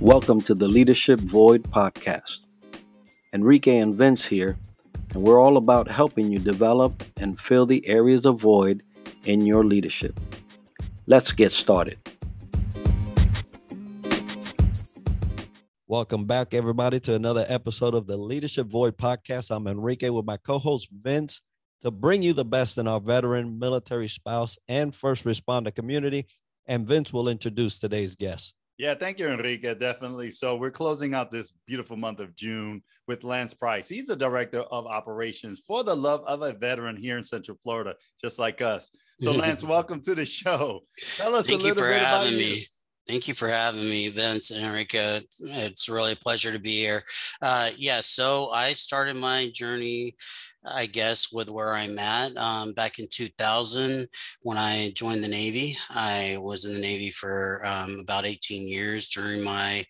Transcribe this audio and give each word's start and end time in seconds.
Welcome 0.00 0.40
to 0.42 0.54
the 0.54 0.66
Leadership 0.66 1.20
Void 1.20 1.64
podcast. 1.64 2.46
Enrique 3.34 3.76
and 3.76 3.94
Vince 3.94 4.24
here, 4.24 4.56
and 5.12 5.22
we're 5.22 5.38
all 5.38 5.58
about 5.58 5.90
helping 5.90 6.32
you 6.32 6.38
develop 6.38 7.04
and 7.18 7.38
fill 7.38 7.66
the 7.66 7.86
areas 7.86 8.24
of 8.24 8.40
void 8.40 8.82
in 9.26 9.44
your 9.44 9.62
leadership. 9.62 10.18
Let's 11.06 11.32
get 11.32 11.52
started. 11.52 11.98
Welcome 15.86 16.24
back, 16.24 16.54
everybody, 16.54 16.98
to 17.00 17.14
another 17.14 17.44
episode 17.46 17.94
of 17.94 18.06
the 18.06 18.16
Leadership 18.16 18.68
Void 18.68 18.96
podcast. 18.96 19.54
I'm 19.54 19.66
Enrique 19.66 20.08
with 20.08 20.24
my 20.24 20.38
co 20.38 20.58
host 20.58 20.88
Vince 20.90 21.42
to 21.82 21.90
bring 21.90 22.22
you 22.22 22.32
the 22.32 22.46
best 22.46 22.78
in 22.78 22.88
our 22.88 23.00
veteran, 23.00 23.58
military 23.58 24.08
spouse, 24.08 24.56
and 24.66 24.94
first 24.94 25.24
responder 25.24 25.74
community. 25.74 26.26
And 26.64 26.86
Vince 26.86 27.12
will 27.12 27.28
introduce 27.28 27.78
today's 27.78 28.16
guest. 28.16 28.54
Yeah, 28.80 28.94
thank 28.94 29.18
you, 29.18 29.28
Enrique. 29.28 29.74
Definitely. 29.74 30.30
So 30.30 30.56
we're 30.56 30.70
closing 30.70 31.12
out 31.12 31.30
this 31.30 31.52
beautiful 31.66 31.98
month 31.98 32.18
of 32.18 32.34
June 32.34 32.82
with 33.06 33.24
Lance 33.24 33.52
Price. 33.52 33.90
He's 33.90 34.06
the 34.06 34.16
director 34.16 34.60
of 34.60 34.86
operations 34.86 35.60
for 35.66 35.84
the 35.84 35.94
love 35.94 36.24
of 36.26 36.40
a 36.40 36.54
veteran 36.54 36.96
here 36.96 37.18
in 37.18 37.22
Central 37.22 37.58
Florida, 37.62 37.94
just 38.18 38.38
like 38.38 38.62
us. 38.62 38.90
So, 39.20 39.32
Lance, 39.36 39.62
welcome 39.62 40.00
to 40.00 40.14
the 40.14 40.24
show. 40.24 40.80
Tell 41.18 41.34
us 41.34 41.46
thank 41.46 41.60
a 41.60 41.62
little 41.62 41.76
you 41.76 41.82
for 41.82 41.90
bit 41.90 42.00
having 42.00 42.28
about 42.28 42.38
me. 42.38 42.54
You. 42.54 42.62
Thank 43.06 43.28
you 43.28 43.34
for 43.34 43.48
having 43.48 43.82
me, 43.82 44.08
Vince 44.08 44.50
and 44.50 44.64
Enrique. 44.64 45.20
It's 45.40 45.90
really 45.90 46.12
a 46.12 46.16
pleasure 46.16 46.50
to 46.50 46.58
be 46.58 46.78
here. 46.78 47.02
Uh, 47.42 47.72
yeah, 47.76 48.00
so 48.00 48.48
I 48.48 48.72
started 48.72 49.18
my 49.18 49.50
journey 49.52 50.16
I 50.64 50.86
guess, 50.86 51.32
with 51.32 51.48
where 51.48 51.74
I'm 51.74 51.98
at. 51.98 52.36
Um, 52.36 52.72
back 52.72 52.98
in 52.98 53.06
2000, 53.10 54.06
when 54.42 54.58
I 54.58 54.92
joined 54.94 55.24
the 55.24 55.28
Navy, 55.28 55.74
I 55.90 56.36
was 56.38 56.66
in 56.66 56.74
the 56.74 56.80
Navy 56.80 57.10
for 57.10 57.64
um, 57.64 57.98
about 58.00 58.26
18 58.26 58.68
years. 58.68 59.08
During 59.08 59.42
my 59.42 59.84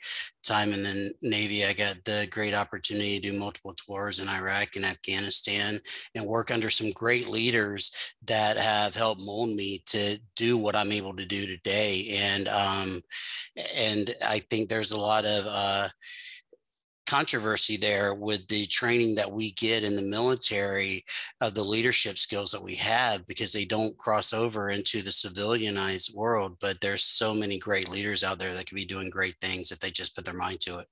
time 0.45 0.73
in 0.73 0.83
the 0.83 1.13
Navy, 1.23 1.65
I 1.65 1.73
got 1.73 1.97
the 2.05 2.29
great 2.31 2.55
opportunity 2.55 3.19
to 3.19 3.31
do 3.31 3.39
multiple 3.39 3.75
tours 3.75 4.21
in 4.21 4.29
Iraq 4.29 4.77
and 4.77 4.85
Afghanistan 4.85 5.79
and 6.15 6.27
work 6.27 6.53
under 6.53 6.71
some 6.71 6.93
great 6.93 7.29
leaders 7.29 7.91
that 8.27 8.57
have 8.57 8.95
helped 8.95 9.23
mold 9.25 9.51
me 9.57 9.83
to 9.87 10.19
do 10.37 10.57
what 10.57 10.77
I'm 10.77 10.93
able 10.93 11.17
to 11.17 11.27
do 11.27 11.47
today. 11.47 12.17
And 12.21 12.47
um, 12.47 13.01
and 13.75 14.15
I 14.25 14.39
think 14.51 14.69
there's 14.69 14.93
a 14.93 15.01
lot 15.01 15.25
of 15.25 15.47
uh, 15.47 15.89
controversy 17.11 17.77
there 17.77 18.15
with 18.15 18.47
the 18.47 18.65
training 18.67 19.17
that 19.17 19.31
we 19.31 19.51
get 19.53 19.83
in 19.83 19.97
the 19.97 20.03
military 20.03 21.05
of 21.41 21.55
the 21.55 21.63
leadership 21.63 22.17
skills 22.17 22.53
that 22.53 22.63
we 22.63 22.77
have 22.77 23.27
because 23.27 23.53
they 23.53 23.65
don't 23.65 23.99
cross 23.99 24.33
over 24.33 24.71
into 24.71 25.03
the 25.03 25.11
civilianized 25.11 26.15
world. 26.15 26.57
But 26.61 26.81
there's 26.81 27.03
so 27.03 27.35
many 27.35 27.59
great 27.59 27.91
leaders 27.91 28.23
out 28.23 28.39
there 28.39 28.55
that 28.55 28.69
could 28.69 28.77
be 28.77 28.85
doing 28.85 29.11
great 29.11 29.35
things 29.41 29.73
if 29.73 29.81
they 29.81 29.91
just 29.91 30.15
put 30.15 30.25
their 30.25 30.37
mind 30.37 30.61
to 30.61 30.79
it. 30.79 30.87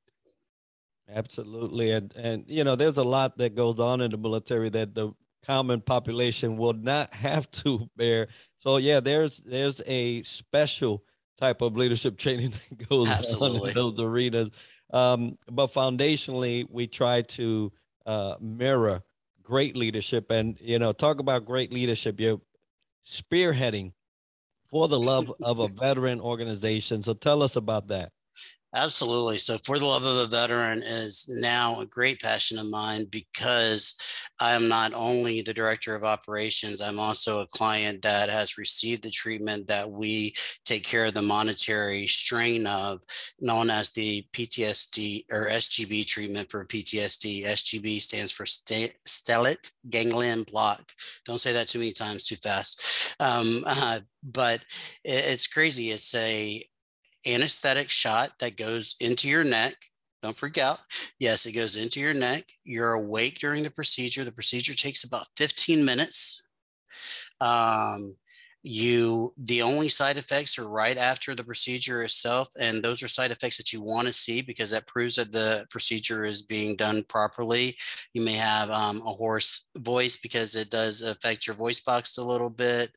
Absolutely. 1.08 1.92
And 1.92 2.12
and 2.16 2.44
you 2.48 2.64
know, 2.64 2.74
there's 2.74 2.98
a 2.98 3.04
lot 3.04 3.38
that 3.38 3.54
goes 3.54 3.78
on 3.78 4.00
in 4.00 4.10
the 4.10 4.18
military 4.18 4.70
that 4.70 4.96
the 4.96 5.12
common 5.46 5.80
population 5.80 6.56
will 6.56 6.74
not 6.74 7.14
have 7.28 7.48
to 7.52 7.88
bear. 7.96 8.26
So 8.56 8.78
yeah, 8.78 8.98
there's 8.98 9.38
there's 9.38 9.80
a 9.86 10.24
special 10.24 11.04
type 11.38 11.62
of 11.62 11.76
leadership 11.76 12.18
training 12.18 12.54
that 12.70 12.88
goes 12.88 13.08
Absolutely. 13.08 13.60
on 13.60 13.68
in 13.68 13.74
those 13.74 14.00
arenas. 14.00 14.50
Um, 14.90 15.38
but 15.50 15.72
foundationally, 15.72 16.66
we 16.70 16.86
try 16.86 17.22
to 17.22 17.72
uh, 18.06 18.34
mirror 18.40 19.02
great 19.42 19.76
leadership 19.76 20.30
and, 20.30 20.58
you 20.60 20.78
know, 20.78 20.92
talk 20.92 21.20
about 21.20 21.44
great 21.44 21.72
leadership. 21.72 22.20
You're 22.20 22.40
spearheading 23.06 23.92
for 24.64 24.88
the 24.88 24.98
love 25.00 25.32
of 25.42 25.58
a 25.58 25.68
veteran 25.68 26.20
organization. 26.20 27.02
So 27.02 27.14
tell 27.14 27.42
us 27.42 27.56
about 27.56 27.88
that. 27.88 28.12
Absolutely. 28.74 29.38
So, 29.38 29.56
For 29.56 29.78
the 29.78 29.86
Love 29.86 30.04
of 30.04 30.16
a 30.16 30.26
Veteran 30.26 30.82
is 30.82 31.26
now 31.40 31.80
a 31.80 31.86
great 31.86 32.20
passion 32.20 32.58
of 32.58 32.68
mine 32.68 33.06
because 33.10 33.94
I 34.40 34.52
am 34.52 34.68
not 34.68 34.92
only 34.92 35.40
the 35.40 35.54
director 35.54 35.94
of 35.94 36.04
operations, 36.04 36.82
I'm 36.82 37.00
also 37.00 37.40
a 37.40 37.46
client 37.46 38.02
that 38.02 38.28
has 38.28 38.58
received 38.58 39.02
the 39.02 39.10
treatment 39.10 39.66
that 39.68 39.90
we 39.90 40.34
take 40.66 40.84
care 40.84 41.06
of 41.06 41.14
the 41.14 41.22
monetary 41.22 42.06
strain 42.06 42.66
of, 42.66 43.00
known 43.40 43.70
as 43.70 43.90
the 43.92 44.26
PTSD 44.34 45.24
or 45.30 45.48
SGB 45.48 46.06
treatment 46.06 46.50
for 46.50 46.66
PTSD. 46.66 47.46
SGB 47.46 48.02
stands 48.02 48.32
for 48.32 48.44
stellate 48.44 49.70
ganglion 49.88 50.42
block. 50.42 50.92
Don't 51.24 51.40
say 51.40 51.54
that 51.54 51.68
too 51.68 51.78
many 51.78 51.92
times 51.92 52.26
too 52.26 52.36
fast. 52.36 53.16
Um, 53.18 53.64
uh, 53.66 54.00
but 54.22 54.60
it's 55.04 55.46
crazy. 55.46 55.90
It's 55.90 56.14
a 56.14 56.62
anesthetic 57.28 57.90
shot 57.90 58.32
that 58.40 58.56
goes 58.56 58.96
into 59.00 59.28
your 59.28 59.44
neck. 59.44 59.74
Don't 60.22 60.36
freak 60.36 60.58
out. 60.58 60.80
Yes, 61.18 61.46
it 61.46 61.52
goes 61.52 61.76
into 61.76 62.00
your 62.00 62.14
neck. 62.14 62.44
You're 62.64 62.94
awake 62.94 63.38
during 63.38 63.62
the 63.62 63.70
procedure. 63.70 64.24
The 64.24 64.32
procedure 64.32 64.74
takes 64.74 65.04
about 65.04 65.28
15 65.36 65.84
minutes. 65.84 66.42
Um, 67.40 68.16
you 68.68 69.32
the 69.36 69.62
only 69.62 69.88
side 69.88 70.16
effects 70.16 70.58
are 70.58 70.68
right 70.68 70.96
after 70.96 71.34
the 71.34 71.44
procedure 71.44 72.02
itself 72.02 72.48
and 72.58 72.82
those 72.82 73.02
are 73.02 73.08
side 73.08 73.30
effects 73.30 73.56
that 73.56 73.72
you 73.72 73.82
want 73.82 74.06
to 74.06 74.12
see 74.12 74.42
because 74.42 74.70
that 74.70 74.86
proves 74.86 75.16
that 75.16 75.32
the 75.32 75.66
procedure 75.70 76.24
is 76.24 76.42
being 76.42 76.76
done 76.76 77.02
properly. 77.08 77.76
You 78.14 78.22
may 78.22 78.34
have 78.34 78.70
um, 78.70 78.98
a 78.98 79.10
hoarse 79.10 79.66
voice 79.78 80.16
because 80.16 80.54
it 80.54 80.70
does 80.70 81.02
affect 81.02 81.46
your 81.46 81.56
voice 81.56 81.80
box 81.80 82.18
a 82.18 82.24
little 82.24 82.50
bit 82.50 82.90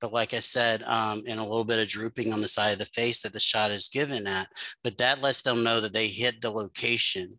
but 0.00 0.12
like 0.12 0.34
i 0.34 0.40
said 0.40 0.82
um, 0.82 1.22
and 1.28 1.40
a 1.40 1.42
little 1.42 1.64
bit 1.64 1.78
of 1.78 1.88
drooping 1.88 2.32
on 2.32 2.40
the 2.40 2.48
side 2.48 2.72
of 2.72 2.78
the 2.78 2.84
face 2.86 3.20
that 3.20 3.32
the 3.32 3.40
shot 3.40 3.70
is 3.70 3.88
given 3.88 4.26
at 4.26 4.46
but 4.82 4.98
that 4.98 5.22
lets 5.22 5.42
them 5.42 5.62
know 5.62 5.80
that 5.80 5.92
they 5.92 6.08
hit 6.08 6.40
the 6.40 6.50
location. 6.50 7.30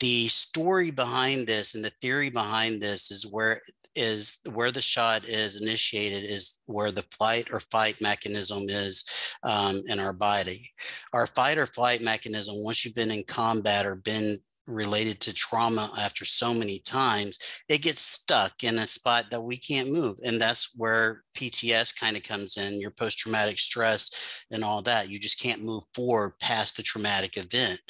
The 0.00 0.28
story 0.28 0.90
behind 0.90 1.46
this 1.46 1.74
and 1.74 1.84
the 1.84 1.92
theory 2.00 2.30
behind 2.30 2.80
this 2.80 3.10
is 3.10 3.26
where 3.26 3.62
is 3.96 4.38
where 4.52 4.72
the 4.72 4.80
shot 4.80 5.28
is 5.28 5.60
initiated 5.60 6.24
is 6.24 6.60
where 6.66 6.90
the 6.90 7.04
flight 7.10 7.48
or 7.52 7.60
fight 7.60 8.00
mechanism 8.00 8.62
is 8.68 9.04
um, 9.42 9.80
in 9.88 10.00
our 10.00 10.12
body. 10.12 10.70
Our 11.12 11.26
fight 11.26 11.58
or 11.58 11.66
flight 11.66 12.02
mechanism, 12.02 12.54
once 12.58 12.84
you've 12.84 12.94
been 12.94 13.10
in 13.10 13.24
combat 13.26 13.86
or 13.86 13.96
been 13.96 14.38
related 14.66 15.20
to 15.20 15.34
trauma 15.34 15.90
after 15.98 16.24
so 16.24 16.54
many 16.54 16.78
times, 16.80 17.38
it 17.68 17.78
gets 17.78 18.02
stuck 18.02 18.64
in 18.64 18.78
a 18.78 18.86
spot 18.86 19.26
that 19.30 19.42
we 19.42 19.56
can't 19.56 19.92
move. 19.92 20.16
And 20.24 20.40
that's 20.40 20.76
where 20.76 21.22
PTS 21.36 21.98
kind 21.98 22.16
of 22.16 22.22
comes 22.22 22.56
in, 22.56 22.80
your 22.80 22.90
post 22.90 23.18
traumatic 23.18 23.58
stress 23.58 24.44
and 24.50 24.64
all 24.64 24.82
that. 24.82 25.08
You 25.08 25.18
just 25.18 25.40
can't 25.40 25.62
move 25.62 25.84
forward 25.94 26.38
past 26.40 26.76
the 26.76 26.82
traumatic 26.82 27.36
event. 27.36 27.80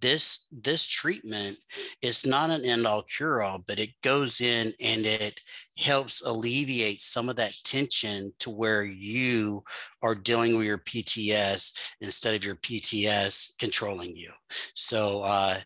This 0.00 0.46
this 0.50 0.86
treatment 0.86 1.56
is 2.00 2.26
not 2.26 2.50
an 2.50 2.64
end 2.64 2.86
all 2.86 3.02
cure 3.02 3.42
all, 3.42 3.62
but 3.66 3.78
it 3.78 3.90
goes 4.02 4.40
in 4.40 4.68
and 4.82 5.04
it 5.04 5.38
helps 5.80 6.22
alleviate 6.22 7.00
some 7.00 7.28
of 7.28 7.36
that 7.36 7.54
tension 7.64 8.32
to 8.38 8.50
where 8.50 8.84
you 8.84 9.64
are 10.02 10.14
dealing 10.14 10.56
with 10.56 10.66
your 10.66 10.78
PTS 10.78 11.94
instead 12.00 12.34
of 12.34 12.44
your 12.44 12.56
PTS 12.56 13.58
controlling 13.58 14.14
you. 14.14 14.30
So 14.74 15.22
uh, 15.22 15.56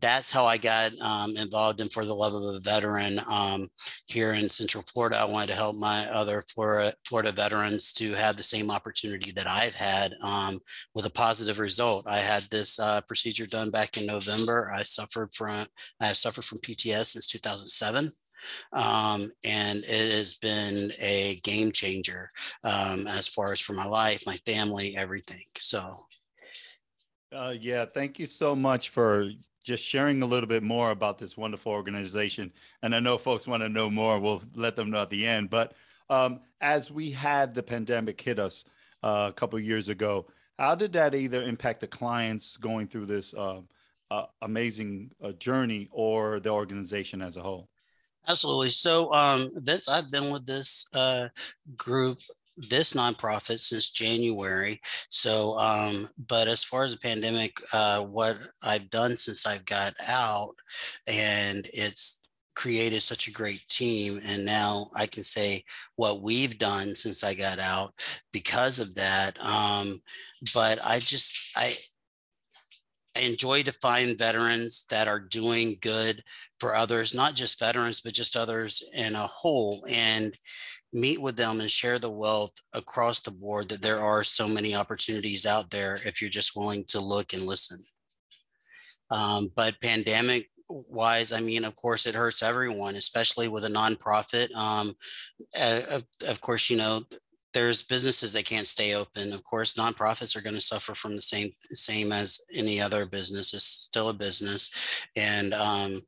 that's 0.00 0.30
how 0.30 0.46
I 0.46 0.58
got 0.58 0.92
um, 0.98 1.36
involved 1.36 1.80
in 1.80 1.88
For 1.88 2.04
the 2.04 2.14
Love 2.14 2.34
of 2.34 2.54
a 2.54 2.60
Veteran 2.60 3.18
um, 3.30 3.66
here 4.06 4.30
in 4.30 4.48
Central 4.48 4.84
Florida. 4.84 5.18
I 5.18 5.24
wanted 5.24 5.48
to 5.48 5.54
help 5.54 5.76
my 5.76 6.06
other 6.06 6.42
Florida, 6.52 6.94
Florida 7.06 7.32
veterans 7.32 7.92
to 7.94 8.12
have 8.14 8.36
the 8.36 8.42
same 8.42 8.70
opportunity 8.70 9.32
that 9.32 9.48
I've 9.48 9.74
had 9.74 10.14
um, 10.22 10.58
with 10.94 11.06
a 11.06 11.10
positive 11.10 11.58
result. 11.58 12.06
I 12.06 12.18
had 12.18 12.44
this 12.50 12.78
uh, 12.78 13.00
procedure 13.02 13.46
done 13.46 13.70
back 13.70 13.96
in 13.96 14.06
November. 14.06 14.72
I 14.74 14.82
suffered 14.82 15.32
from 15.32 15.66
I 16.00 16.06
have 16.06 16.16
suffered 16.16 16.44
from 16.44 16.58
PTS 16.58 17.06
since 17.06 17.26
2007. 17.26 18.10
Um, 18.72 19.30
and 19.44 19.78
it 19.78 20.12
has 20.12 20.34
been 20.34 20.90
a 21.00 21.40
game 21.44 21.72
changer 21.72 22.30
um, 22.62 23.06
as 23.06 23.28
far 23.28 23.52
as 23.52 23.60
for 23.60 23.74
my 23.74 23.86
life, 23.86 24.22
my 24.26 24.36
family, 24.46 24.96
everything. 24.96 25.44
So, 25.60 25.92
uh, 27.32 27.54
yeah, 27.60 27.84
thank 27.84 28.18
you 28.18 28.26
so 28.26 28.54
much 28.54 28.90
for 28.90 29.30
just 29.64 29.84
sharing 29.84 30.22
a 30.22 30.26
little 30.26 30.48
bit 30.48 30.62
more 30.62 30.90
about 30.90 31.18
this 31.18 31.36
wonderful 31.36 31.72
organization. 31.72 32.52
And 32.82 32.94
I 32.94 33.00
know 33.00 33.16
folks 33.16 33.48
want 33.48 33.62
to 33.62 33.68
know 33.68 33.90
more. 33.90 34.20
We'll 34.20 34.42
let 34.54 34.76
them 34.76 34.90
know 34.90 35.02
at 35.02 35.10
the 35.10 35.26
end. 35.26 35.50
But 35.50 35.72
um, 36.10 36.40
as 36.60 36.90
we 36.90 37.10
had 37.10 37.54
the 37.54 37.62
pandemic 37.62 38.20
hit 38.20 38.38
us 38.38 38.64
uh, 39.02 39.30
a 39.30 39.32
couple 39.32 39.58
years 39.58 39.88
ago, 39.88 40.26
how 40.58 40.74
did 40.74 40.92
that 40.92 41.14
either 41.14 41.42
impact 41.42 41.80
the 41.80 41.86
clients 41.86 42.56
going 42.56 42.86
through 42.86 43.06
this 43.06 43.34
uh, 43.34 43.60
uh, 44.10 44.26
amazing 44.42 45.10
uh, 45.22 45.32
journey 45.32 45.88
or 45.90 46.40
the 46.40 46.50
organization 46.50 47.22
as 47.22 47.36
a 47.36 47.42
whole? 47.42 47.68
Absolutely. 48.28 48.70
So, 48.70 49.12
um, 49.12 49.50
Vince, 49.56 49.88
I've 49.88 50.10
been 50.10 50.32
with 50.32 50.46
this 50.46 50.86
uh, 50.94 51.28
group, 51.76 52.20
this 52.56 52.94
nonprofit 52.94 53.60
since 53.60 53.90
January. 53.90 54.80
So, 55.10 55.58
um, 55.58 56.08
but 56.28 56.48
as 56.48 56.64
far 56.64 56.84
as 56.84 56.94
the 56.94 57.00
pandemic, 57.00 57.56
uh, 57.72 58.02
what 58.02 58.38
I've 58.62 58.88
done 58.90 59.16
since 59.16 59.46
I've 59.46 59.64
got 59.66 59.94
out, 60.06 60.54
and 61.06 61.68
it's 61.74 62.20
created 62.54 63.02
such 63.02 63.26
a 63.26 63.32
great 63.32 63.66
team 63.66 64.20
and 64.26 64.44
now 64.46 64.86
i 64.94 65.06
can 65.06 65.24
say 65.24 65.60
what 65.96 66.22
we've 66.22 66.56
done 66.58 66.94
since 66.94 67.24
i 67.24 67.34
got 67.34 67.58
out 67.58 67.92
because 68.32 68.78
of 68.78 68.94
that 68.94 69.36
um, 69.40 69.98
but 70.54 70.78
i 70.84 71.00
just 71.00 71.50
i 71.56 71.74
I 73.16 73.20
enjoy 73.20 73.62
to 73.62 73.72
find 73.72 74.18
veterans 74.18 74.84
that 74.90 75.08
are 75.08 75.20
doing 75.20 75.76
good 75.80 76.22
for 76.58 76.74
others, 76.74 77.14
not 77.14 77.34
just 77.34 77.60
veterans, 77.60 78.00
but 78.00 78.12
just 78.12 78.36
others 78.36 78.82
in 78.92 79.14
a 79.14 79.18
whole, 79.18 79.84
and 79.88 80.36
meet 80.92 81.20
with 81.20 81.36
them 81.36 81.60
and 81.60 81.70
share 81.70 81.98
the 81.98 82.10
wealth 82.10 82.52
across 82.72 83.20
the 83.20 83.30
board 83.30 83.68
that 83.68 83.82
there 83.82 84.00
are 84.00 84.22
so 84.22 84.48
many 84.48 84.74
opportunities 84.74 85.44
out 85.44 85.70
there 85.70 85.98
if 86.04 86.20
you're 86.20 86.30
just 86.30 86.56
willing 86.56 86.84
to 86.88 87.00
look 87.00 87.32
and 87.32 87.42
listen. 87.42 87.78
Um, 89.10 89.48
but 89.54 89.80
pandemic 89.80 90.48
wise, 90.68 91.32
I 91.32 91.40
mean, 91.40 91.64
of 91.64 91.74
course, 91.76 92.06
it 92.06 92.14
hurts 92.14 92.42
everyone, 92.42 92.94
especially 92.94 93.48
with 93.48 93.64
a 93.64 93.68
nonprofit. 93.68 94.52
Um, 94.54 94.94
of, 95.60 96.04
of 96.26 96.40
course, 96.40 96.70
you 96.70 96.76
know, 96.76 97.02
there's 97.54 97.82
businesses 97.82 98.32
that 98.32 98.44
can't 98.44 98.66
stay 98.66 98.94
open. 98.94 99.32
Of 99.32 99.44
course, 99.44 99.74
nonprofits 99.74 100.36
are 100.36 100.42
going 100.42 100.56
to 100.56 100.60
suffer 100.60 100.94
from 100.94 101.14
the 101.14 101.22
same 101.22 101.50
same 101.70 102.12
as 102.12 102.44
any 102.52 102.80
other 102.80 103.06
business. 103.06 103.54
It's 103.54 103.64
still 103.64 104.10
a 104.10 104.14
business, 104.14 104.70
and 105.16 105.54
um, 105.54 106.00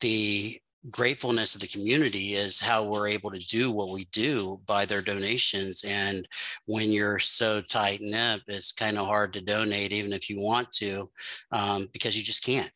the 0.00 0.58
gratefulness 0.90 1.54
of 1.54 1.60
the 1.60 1.68
community 1.68 2.34
is 2.34 2.58
how 2.58 2.84
we're 2.84 3.06
able 3.06 3.30
to 3.30 3.38
do 3.38 3.70
what 3.70 3.90
we 3.90 4.04
do 4.06 4.60
by 4.66 4.84
their 4.84 5.00
donations. 5.00 5.84
And 5.86 6.26
when 6.66 6.90
you're 6.90 7.20
so 7.20 7.60
tight 7.60 8.00
knit, 8.00 8.42
it's 8.48 8.72
kind 8.72 8.98
of 8.98 9.06
hard 9.06 9.32
to 9.34 9.40
donate, 9.40 9.92
even 9.92 10.12
if 10.12 10.28
you 10.28 10.36
want 10.38 10.72
to, 10.72 11.08
um, 11.52 11.86
because 11.92 12.16
you 12.16 12.24
just 12.24 12.44
can't. 12.44 12.70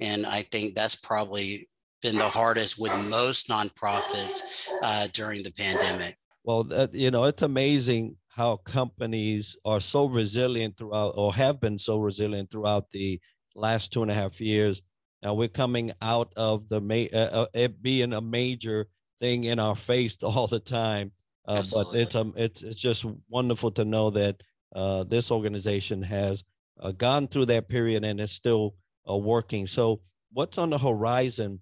And 0.00 0.26
I 0.26 0.42
think 0.42 0.74
that's 0.74 0.96
probably 0.96 1.68
been 2.02 2.16
the 2.16 2.28
hardest 2.28 2.80
with 2.80 2.92
most 3.08 3.48
nonprofits 3.48 4.66
uh, 4.82 5.06
during 5.12 5.44
the 5.44 5.52
pandemic. 5.52 6.16
Well, 6.44 6.64
that, 6.64 6.94
you 6.94 7.10
know, 7.10 7.24
it's 7.24 7.42
amazing 7.42 8.16
how 8.28 8.56
companies 8.56 9.56
are 9.64 9.80
so 9.80 10.06
resilient 10.06 10.76
throughout, 10.76 11.14
or 11.16 11.34
have 11.34 11.60
been 11.60 11.78
so 11.78 11.98
resilient 11.98 12.50
throughout 12.50 12.90
the 12.90 13.20
last 13.54 13.92
two 13.92 14.02
and 14.02 14.10
a 14.10 14.14
half 14.14 14.40
years. 14.40 14.82
Now 15.22 15.34
we're 15.34 15.48
coming 15.48 15.92
out 16.00 16.32
of 16.36 16.68
the 16.68 16.80
ma- 16.80 17.12
uh, 17.12 17.30
uh, 17.32 17.46
it 17.54 17.82
being 17.82 18.12
a 18.12 18.20
major 18.20 18.88
thing 19.20 19.44
in 19.44 19.58
our 19.58 19.76
face 19.76 20.16
all 20.22 20.46
the 20.46 20.60
time. 20.60 21.12
Uh, 21.46 21.62
but 21.72 21.88
it's 21.94 22.14
um, 22.14 22.32
it's 22.36 22.62
it's 22.62 22.80
just 22.80 23.04
wonderful 23.28 23.72
to 23.72 23.84
know 23.84 24.10
that 24.10 24.40
uh, 24.76 25.02
this 25.04 25.30
organization 25.30 26.00
has 26.00 26.44
uh, 26.80 26.92
gone 26.92 27.26
through 27.26 27.46
that 27.46 27.68
period 27.68 28.04
and 28.04 28.20
is 28.20 28.30
still 28.30 28.76
uh, 29.10 29.16
working. 29.16 29.66
So, 29.66 30.00
what's 30.32 30.56
on 30.56 30.70
the 30.70 30.78
horizon 30.78 31.60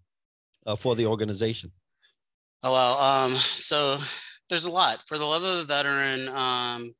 uh, 0.67 0.77
for 0.77 0.95
the 0.97 1.07
organization? 1.07 1.73
Oh, 2.63 2.73
well, 2.73 2.99
um, 2.99 3.33
so 3.33 3.97
there's 4.51 4.67
a 4.67 4.71
lot 4.71 5.07
for 5.09 5.17
the 5.17 5.25
love 5.25 5.43
of 5.45 5.57
the 5.59 5.65
veteran. 5.65 6.29
Um, 6.29 6.93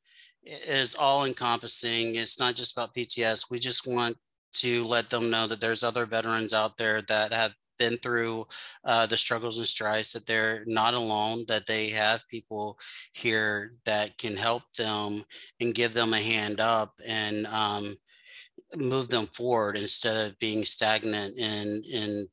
is 0.43 0.95
all 0.95 1.25
encompassing. 1.25 2.17
It's 2.17 2.39
not 2.39 2.57
just 2.57 2.73
about 2.73 2.95
PTS. 2.95 3.51
We 3.51 3.59
just 3.59 3.87
want 3.87 4.17
to 4.55 4.85
let 4.87 5.11
them 5.11 5.31
know 5.31 5.47
that 5.47 5.61
there's 5.61 5.83
other 5.83 6.07
veterans 6.07 6.53
out 6.53 6.77
there 6.77 7.03
that 7.03 7.33
have 7.33 7.55
been 7.79 7.97
through 7.99 8.47
uh, 8.85 9.07
the 9.07 9.17
struggles 9.17 9.59
and 9.59 9.67
strides 9.67 10.13
that 10.13 10.27
they're 10.27 10.63
not 10.67 10.95
alone 10.95 11.45
that 11.49 11.67
they 11.67 11.89
have 11.89 12.29
people 12.29 12.79
here 13.15 13.73
that 13.87 14.17
can 14.19 14.37
help 14.37 14.63
them 14.77 15.23
and 15.61 15.75
give 15.75 15.95
them 15.95 16.13
a 16.13 16.21
hand 16.21 16.61
up 16.61 16.93
and 17.07 17.47
um, 17.47 17.95
move 18.77 19.09
them 19.09 19.25
forward 19.27 19.77
instead 19.77 20.31
of 20.31 20.39
being 20.39 20.65
stagnant 20.65 21.39
in 21.39 21.83
in 21.91 22.27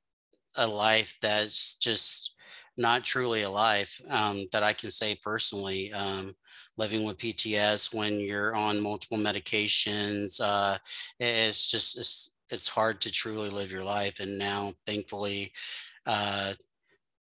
a 0.58 0.68
life 0.68 1.16
that's 1.22 1.76
just 1.76 2.36
not 2.78 3.04
truly 3.04 3.44
alive 3.44 3.90
um, 4.12 4.46
that 4.52 4.64
I 4.64 4.74
can 4.74 4.92
say 4.92 5.18
personally. 5.24 5.92
Um, 5.94 6.34
living 6.78 7.06
with 7.06 7.18
PTS 7.18 7.94
when 7.94 8.20
you're 8.20 8.56
on 8.56 8.82
multiple 8.82 9.18
medications, 9.18 10.40
uh, 10.40 10.78
it's 11.20 11.70
just 11.70 11.98
it's 11.98 12.36
it's 12.50 12.68
hard 12.68 13.02
to 13.02 13.12
truly 13.12 13.50
live 13.50 13.72
your 13.72 13.84
life. 13.84 14.20
And 14.20 14.38
now, 14.40 14.72
thankfully, 14.86 15.52
uh, 16.06 16.54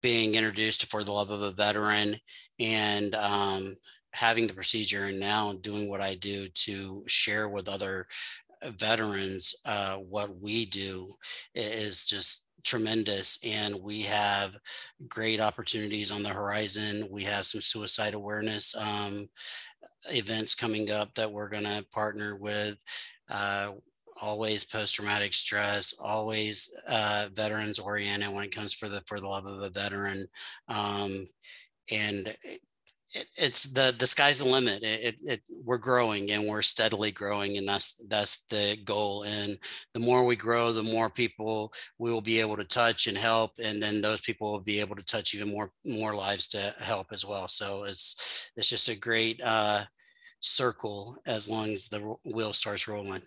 being 0.01 0.35
introduced 0.35 0.81
to 0.81 0.87
For 0.87 1.03
the 1.03 1.13
Love 1.13 1.31
of 1.31 1.41
a 1.41 1.51
Veteran 1.51 2.15
and 2.59 3.15
um, 3.15 3.73
having 4.11 4.47
the 4.47 4.53
procedure 4.53 5.05
and 5.05 5.19
now 5.19 5.53
doing 5.61 5.89
what 5.89 6.01
I 6.01 6.15
do 6.15 6.49
to 6.49 7.03
share 7.07 7.47
with 7.47 7.69
other 7.69 8.07
veterans 8.71 9.55
uh, 9.65 9.95
what 9.95 10.39
we 10.39 10.65
do 10.65 11.07
is 11.55 12.05
just 12.05 12.47
tremendous 12.63 13.37
and 13.43 13.75
we 13.81 14.01
have 14.01 14.55
great 15.07 15.39
opportunities 15.39 16.11
on 16.11 16.23
the 16.23 16.29
horizon. 16.29 17.07
We 17.11 17.23
have 17.23 17.45
some 17.45 17.61
suicide 17.61 18.13
awareness 18.13 18.75
um, 18.75 19.25
events 20.11 20.55
coming 20.55 20.91
up 20.91 21.13
that 21.15 21.31
we're 21.31 21.49
going 21.49 21.63
to 21.63 21.85
partner 21.91 22.37
with 22.39 22.77
uh, 23.29 23.71
always 24.21 24.63
post-traumatic 24.63 25.33
stress 25.33 25.93
always 25.99 26.73
uh, 26.87 27.27
veterans 27.33 27.79
oriented 27.79 28.29
when 28.33 28.45
it 28.45 28.55
comes 28.55 28.73
for 28.73 28.87
the 28.87 29.01
for 29.07 29.19
the 29.19 29.27
love 29.27 29.45
of 29.45 29.61
a 29.61 29.69
veteran 29.69 30.25
um, 30.67 31.11
and 31.91 32.35
it, 33.13 33.27
it's 33.37 33.63
the 33.63 33.95
the 33.97 34.07
sky's 34.07 34.39
the 34.39 34.45
limit. 34.45 34.83
It, 34.83 35.15
it, 35.23 35.41
we're 35.63 35.77
growing 35.77 36.31
and 36.31 36.47
we're 36.47 36.61
steadily 36.61 37.11
growing, 37.11 37.57
and 37.57 37.67
that's 37.67 38.03
that's 38.07 38.45
the 38.45 38.77
goal. 38.83 39.23
And 39.23 39.57
the 39.93 39.99
more 39.99 40.25
we 40.25 40.35
grow, 40.35 40.71
the 40.71 40.83
more 40.83 41.09
people 41.09 41.73
we 41.99 42.11
will 42.11 42.21
be 42.21 42.39
able 42.39 42.57
to 42.57 42.63
touch 42.63 43.07
and 43.07 43.17
help, 43.17 43.51
and 43.63 43.81
then 43.81 44.01
those 44.01 44.21
people 44.21 44.51
will 44.51 44.61
be 44.61 44.79
able 44.79 44.95
to 44.95 45.05
touch 45.05 45.33
even 45.33 45.49
more 45.49 45.69
more 45.85 46.15
lives 46.15 46.47
to 46.49 46.75
help 46.79 47.07
as 47.11 47.25
well. 47.25 47.47
So 47.47 47.83
it's 47.83 48.49
it's 48.55 48.69
just 48.69 48.89
a 48.89 48.99
great 48.99 49.41
uh, 49.41 49.85
circle 50.39 51.17
as 51.25 51.49
long 51.49 51.69
as 51.69 51.87
the 51.89 51.99
wheel 52.25 52.53
starts 52.53 52.87
rolling. 52.87 53.21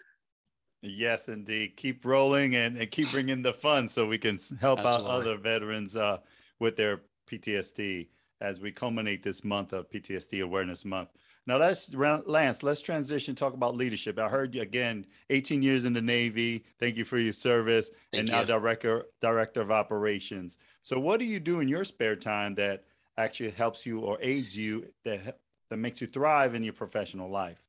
Yes, 0.82 1.28
indeed. 1.28 1.76
Keep 1.76 2.04
rolling 2.04 2.54
and, 2.54 2.76
and 2.76 2.90
keep 2.90 3.10
bringing 3.10 3.42
the 3.42 3.54
fun 3.54 3.88
so 3.88 4.06
we 4.06 4.18
can 4.18 4.38
help 4.60 4.80
Absolutely. 4.80 5.10
out 5.10 5.20
other 5.20 5.36
veterans 5.36 5.96
uh, 5.96 6.18
with 6.60 6.76
their 6.76 7.00
PTSD 7.28 8.08
as 8.40 8.60
we 8.60 8.70
culminate 8.70 9.22
this 9.22 9.44
month 9.44 9.72
of 9.72 9.88
PTSD 9.90 10.42
Awareness 10.42 10.84
Month. 10.84 11.10
Now, 11.46 11.58
let's 11.58 11.94
Lance. 11.94 12.62
Let's 12.62 12.80
transition. 12.80 13.34
Talk 13.34 13.54
about 13.54 13.76
leadership. 13.76 14.18
I 14.18 14.28
heard 14.28 14.54
you 14.54 14.62
again. 14.62 15.06
18 15.30 15.62
years 15.62 15.84
in 15.84 15.92
the 15.92 16.02
Navy. 16.02 16.64
Thank 16.80 16.96
you 16.96 17.04
for 17.04 17.18
your 17.18 17.32
service, 17.32 17.90
Thank 18.12 18.20
and 18.20 18.28
you. 18.28 18.34
now 18.34 18.44
director 18.44 19.04
director 19.20 19.60
of 19.60 19.70
operations. 19.70 20.58
So, 20.82 20.98
what 20.98 21.20
do 21.20 21.24
you 21.24 21.40
do 21.40 21.60
in 21.60 21.68
your 21.68 21.84
spare 21.84 22.16
time 22.16 22.54
that 22.56 22.84
actually 23.16 23.50
helps 23.50 23.86
you 23.86 24.00
or 24.00 24.18
aids 24.20 24.56
you 24.56 24.86
that 25.04 25.38
that 25.70 25.76
makes 25.76 26.00
you 26.00 26.06
thrive 26.06 26.54
in 26.54 26.62
your 26.62 26.72
professional 26.72 27.30
life? 27.30 27.65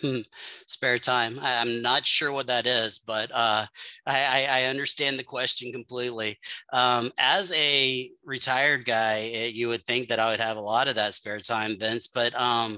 Hmm. 0.00 0.18
spare 0.66 0.98
time. 0.98 1.38
I, 1.40 1.52
am 1.52 1.80
not 1.80 2.04
sure 2.04 2.30
what 2.30 2.48
that 2.48 2.66
is, 2.66 2.98
but 2.98 3.30
uh, 3.32 3.64
I, 4.06 4.46
I, 4.50 4.64
understand 4.64 5.18
the 5.18 5.24
question 5.24 5.72
completely. 5.72 6.38
Um, 6.70 7.10
as 7.18 7.50
a 7.54 8.10
retired 8.22 8.84
guy, 8.84 9.16
it, 9.20 9.54
you 9.54 9.68
would 9.68 9.86
think 9.86 10.08
that 10.08 10.18
I 10.18 10.30
would 10.30 10.40
have 10.40 10.58
a 10.58 10.60
lot 10.60 10.88
of 10.88 10.96
that 10.96 11.14
spare 11.14 11.40
time, 11.40 11.78
Vince. 11.78 12.08
But 12.08 12.38
um, 12.38 12.76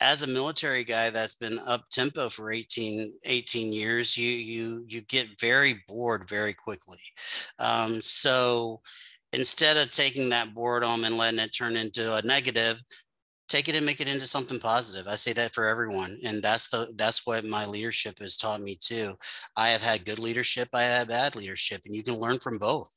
as 0.00 0.24
a 0.24 0.26
military 0.26 0.82
guy 0.82 1.10
that's 1.10 1.34
been 1.34 1.60
up 1.60 1.84
tempo 1.88 2.28
for 2.28 2.50
18, 2.50 3.12
18 3.24 3.72
years, 3.72 4.16
you 4.16 4.28
you 4.28 4.84
you 4.88 5.00
get 5.02 5.40
very 5.40 5.84
bored 5.86 6.28
very 6.28 6.52
quickly. 6.52 6.98
Um, 7.60 8.00
so 8.02 8.80
instead 9.32 9.76
of 9.76 9.90
taking 9.90 10.30
that 10.30 10.54
boredom 10.54 11.04
and 11.04 11.16
letting 11.16 11.40
it 11.40 11.50
turn 11.50 11.76
into 11.76 12.14
a 12.14 12.22
negative, 12.22 12.82
take 13.48 13.68
it 13.68 13.74
and 13.74 13.86
make 13.86 14.00
it 14.00 14.08
into 14.08 14.26
something 14.26 14.58
positive. 14.58 15.06
I 15.08 15.16
say 15.16 15.32
that 15.34 15.54
for 15.54 15.66
everyone. 15.66 16.16
And 16.24 16.42
that's 16.42 16.68
the 16.68 16.92
that's 16.96 17.26
what 17.26 17.46
my 17.46 17.66
leadership 17.66 18.18
has 18.18 18.36
taught 18.36 18.60
me 18.60 18.76
too. 18.80 19.16
I 19.56 19.68
have 19.68 19.82
had 19.82 20.04
good 20.04 20.18
leadership, 20.18 20.68
I 20.72 20.82
have 20.82 21.08
bad 21.08 21.36
leadership, 21.36 21.82
and 21.84 21.94
you 21.94 22.02
can 22.02 22.16
learn 22.16 22.38
from 22.38 22.58
both. 22.58 22.92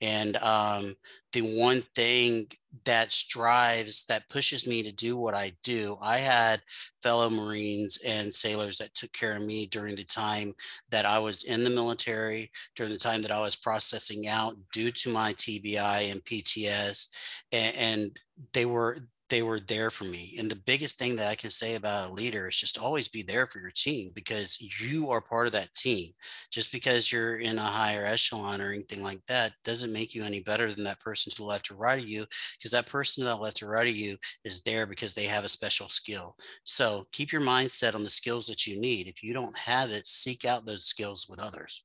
And 0.00 0.36
um, 0.36 0.94
the 1.32 1.42
one 1.58 1.82
thing 1.94 2.46
that 2.84 3.10
strives, 3.10 4.04
that 4.04 4.28
pushes 4.28 4.68
me 4.68 4.82
to 4.82 4.92
do 4.92 5.16
what 5.16 5.34
I 5.34 5.52
do, 5.62 5.98
I 6.00 6.18
had 6.18 6.62
fellow 7.02 7.28
Marines 7.28 7.98
and 8.06 8.32
sailors 8.32 8.78
that 8.78 8.94
took 8.94 9.12
care 9.12 9.36
of 9.36 9.44
me 9.44 9.66
during 9.66 9.96
the 9.96 10.04
time 10.04 10.52
that 10.90 11.04
I 11.04 11.18
was 11.18 11.44
in 11.44 11.64
the 11.64 11.70
military, 11.70 12.50
during 12.76 12.92
the 12.92 12.98
time 12.98 13.20
that 13.22 13.32
I 13.32 13.40
was 13.40 13.56
processing 13.56 14.28
out 14.28 14.54
due 14.72 14.90
to 14.92 15.12
my 15.12 15.32
TBI 15.34 16.12
and 16.12 16.24
PTS. 16.24 17.08
And, 17.52 17.76
and 17.76 18.20
they 18.52 18.64
were 18.64 18.98
they 19.28 19.42
were 19.42 19.60
there 19.60 19.90
for 19.90 20.04
me. 20.04 20.34
And 20.38 20.50
the 20.50 20.56
biggest 20.56 20.98
thing 20.98 21.16
that 21.16 21.28
I 21.28 21.34
can 21.34 21.50
say 21.50 21.74
about 21.74 22.10
a 22.10 22.12
leader 22.12 22.48
is 22.48 22.56
just 22.56 22.78
always 22.78 23.08
be 23.08 23.22
there 23.22 23.46
for 23.46 23.60
your 23.60 23.70
team 23.70 24.10
because 24.14 24.58
you 24.80 25.10
are 25.10 25.20
part 25.20 25.46
of 25.46 25.52
that 25.52 25.74
team. 25.74 26.10
Just 26.50 26.72
because 26.72 27.12
you're 27.12 27.38
in 27.38 27.58
a 27.58 27.62
higher 27.62 28.04
echelon 28.04 28.60
or 28.60 28.72
anything 28.72 29.02
like 29.02 29.20
that 29.26 29.52
doesn't 29.64 29.92
make 29.92 30.14
you 30.14 30.22
any 30.22 30.40
better 30.40 30.72
than 30.72 30.84
that 30.84 31.00
person 31.00 31.30
to 31.30 31.36
the 31.36 31.44
left 31.44 31.70
or 31.70 31.74
right 31.74 31.98
of 31.98 32.08
you 32.08 32.24
because 32.58 32.70
that 32.70 32.86
person 32.86 33.22
to 33.22 33.28
the 33.28 33.36
left 33.36 33.62
or 33.62 33.68
right 33.68 33.88
of 33.88 33.94
you 33.94 34.16
is 34.44 34.62
there 34.62 34.86
because 34.86 35.14
they 35.14 35.24
have 35.24 35.44
a 35.44 35.48
special 35.48 35.88
skill. 35.88 36.36
So 36.64 37.04
keep 37.12 37.32
your 37.32 37.42
mindset 37.42 37.94
on 37.94 38.04
the 38.04 38.10
skills 38.10 38.46
that 38.46 38.66
you 38.66 38.80
need. 38.80 39.06
If 39.06 39.22
you 39.22 39.34
don't 39.34 39.56
have 39.58 39.90
it, 39.90 40.06
seek 40.06 40.44
out 40.44 40.66
those 40.66 40.84
skills 40.84 41.26
with 41.28 41.40
others. 41.40 41.84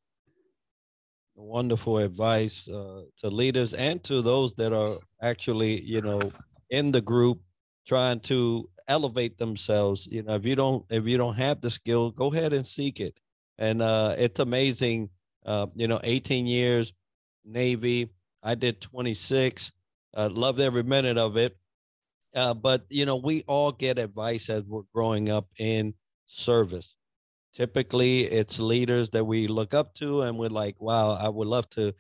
Wonderful 1.35 1.97
advice 1.97 2.67
uh, 2.69 3.01
to 3.17 3.27
leaders 3.27 3.73
and 3.73 4.03
to 4.03 4.21
those 4.21 4.53
that 4.53 4.71
are 4.71 4.97
actually, 5.21 5.81
you 5.81 6.01
know, 6.01 6.19
in 6.69 6.91
the 6.91 7.01
group 7.01 7.41
trying 7.87 8.19
to 8.19 8.69
elevate 8.87 9.37
themselves 9.37 10.07
you 10.07 10.21
know 10.23 10.35
if 10.35 10.45
you 10.45 10.55
don't 10.55 10.85
if 10.89 11.05
you 11.07 11.17
don't 11.17 11.35
have 11.35 11.61
the 11.61 11.69
skill 11.69 12.11
go 12.11 12.31
ahead 12.31 12.53
and 12.53 12.67
seek 12.67 12.99
it 12.99 13.17
and 13.59 13.83
uh, 13.83 14.15
it's 14.17 14.39
amazing. 14.39 15.09
Uh, 15.45 15.67
you 15.75 15.87
know, 15.87 15.99
18 16.03 16.47
years 16.47 16.91
Navy. 17.45 18.09
I 18.41 18.55
did 18.55 18.81
26. 18.81 19.71
Uh, 20.15 20.29
loved 20.31 20.59
every 20.59 20.83
minute 20.83 21.17
of 21.17 21.37
it. 21.37 21.55
Uh, 22.35 22.53
but 22.53 22.85
you 22.89 23.05
know, 23.05 23.15
we 23.15 23.43
all 23.47 23.71
get 23.71 23.99
advice 23.99 24.49
as 24.49 24.63
we're 24.63 24.83
growing 24.93 25.29
up 25.29 25.47
in 25.59 25.93
service. 26.25 26.95
Typically, 27.53 28.21
it's 28.25 28.59
leaders 28.59 29.11
that 29.11 29.25
we 29.25 29.47
look 29.47 29.73
up 29.73 29.93
to, 29.95 30.21
and 30.23 30.37
we're 30.37 30.49
like, 30.49 30.81
"Wow, 30.81 31.13
I 31.13 31.29
would 31.29 31.47
love 31.47 31.69
to 31.71 31.93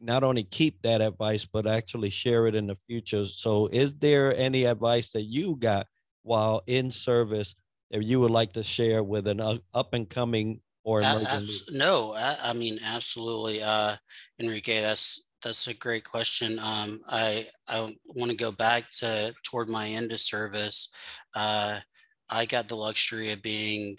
not 0.00 0.24
only 0.24 0.44
keep 0.44 0.82
that 0.82 1.00
advice, 1.00 1.44
but 1.44 1.66
actually 1.66 2.10
share 2.10 2.46
it 2.46 2.54
in 2.54 2.66
the 2.66 2.76
future." 2.86 3.24
So, 3.24 3.66
is 3.68 3.94
there 3.94 4.36
any 4.36 4.64
advice 4.64 5.10
that 5.12 5.22
you 5.22 5.56
got 5.56 5.86
while 6.22 6.62
in 6.66 6.90
service 6.90 7.54
that 7.90 8.02
you 8.02 8.20
would 8.20 8.30
like 8.30 8.52
to 8.52 8.62
share 8.62 9.02
with 9.02 9.26
an 9.26 9.40
up 9.40 9.94
and 9.94 10.08
coming 10.08 10.60
or 10.84 11.00
emerging? 11.02 11.48
no, 11.72 12.14
I, 12.14 12.36
I, 12.44 12.52
mean 12.52 12.78
absolutely, 12.84 13.62
uh, 13.62 13.96
Enrique. 14.40 14.80
That's 14.80 15.28
that's 15.42 15.66
a 15.68 15.74
great 15.74 16.04
question. 16.04 16.58
Um, 16.58 17.00
I 17.08 17.46
I 17.66 17.80
want 18.06 18.30
to 18.30 18.36
go 18.36 18.52
back 18.52 18.90
to 18.98 19.34
toward 19.44 19.68
my 19.68 19.88
end 19.88 20.12
of 20.12 20.20
service. 20.20 20.90
Uh, 21.34 21.80
I 22.30 22.46
got 22.46 22.68
the 22.68 22.76
luxury 22.76 23.32
of 23.32 23.42
being 23.42 23.96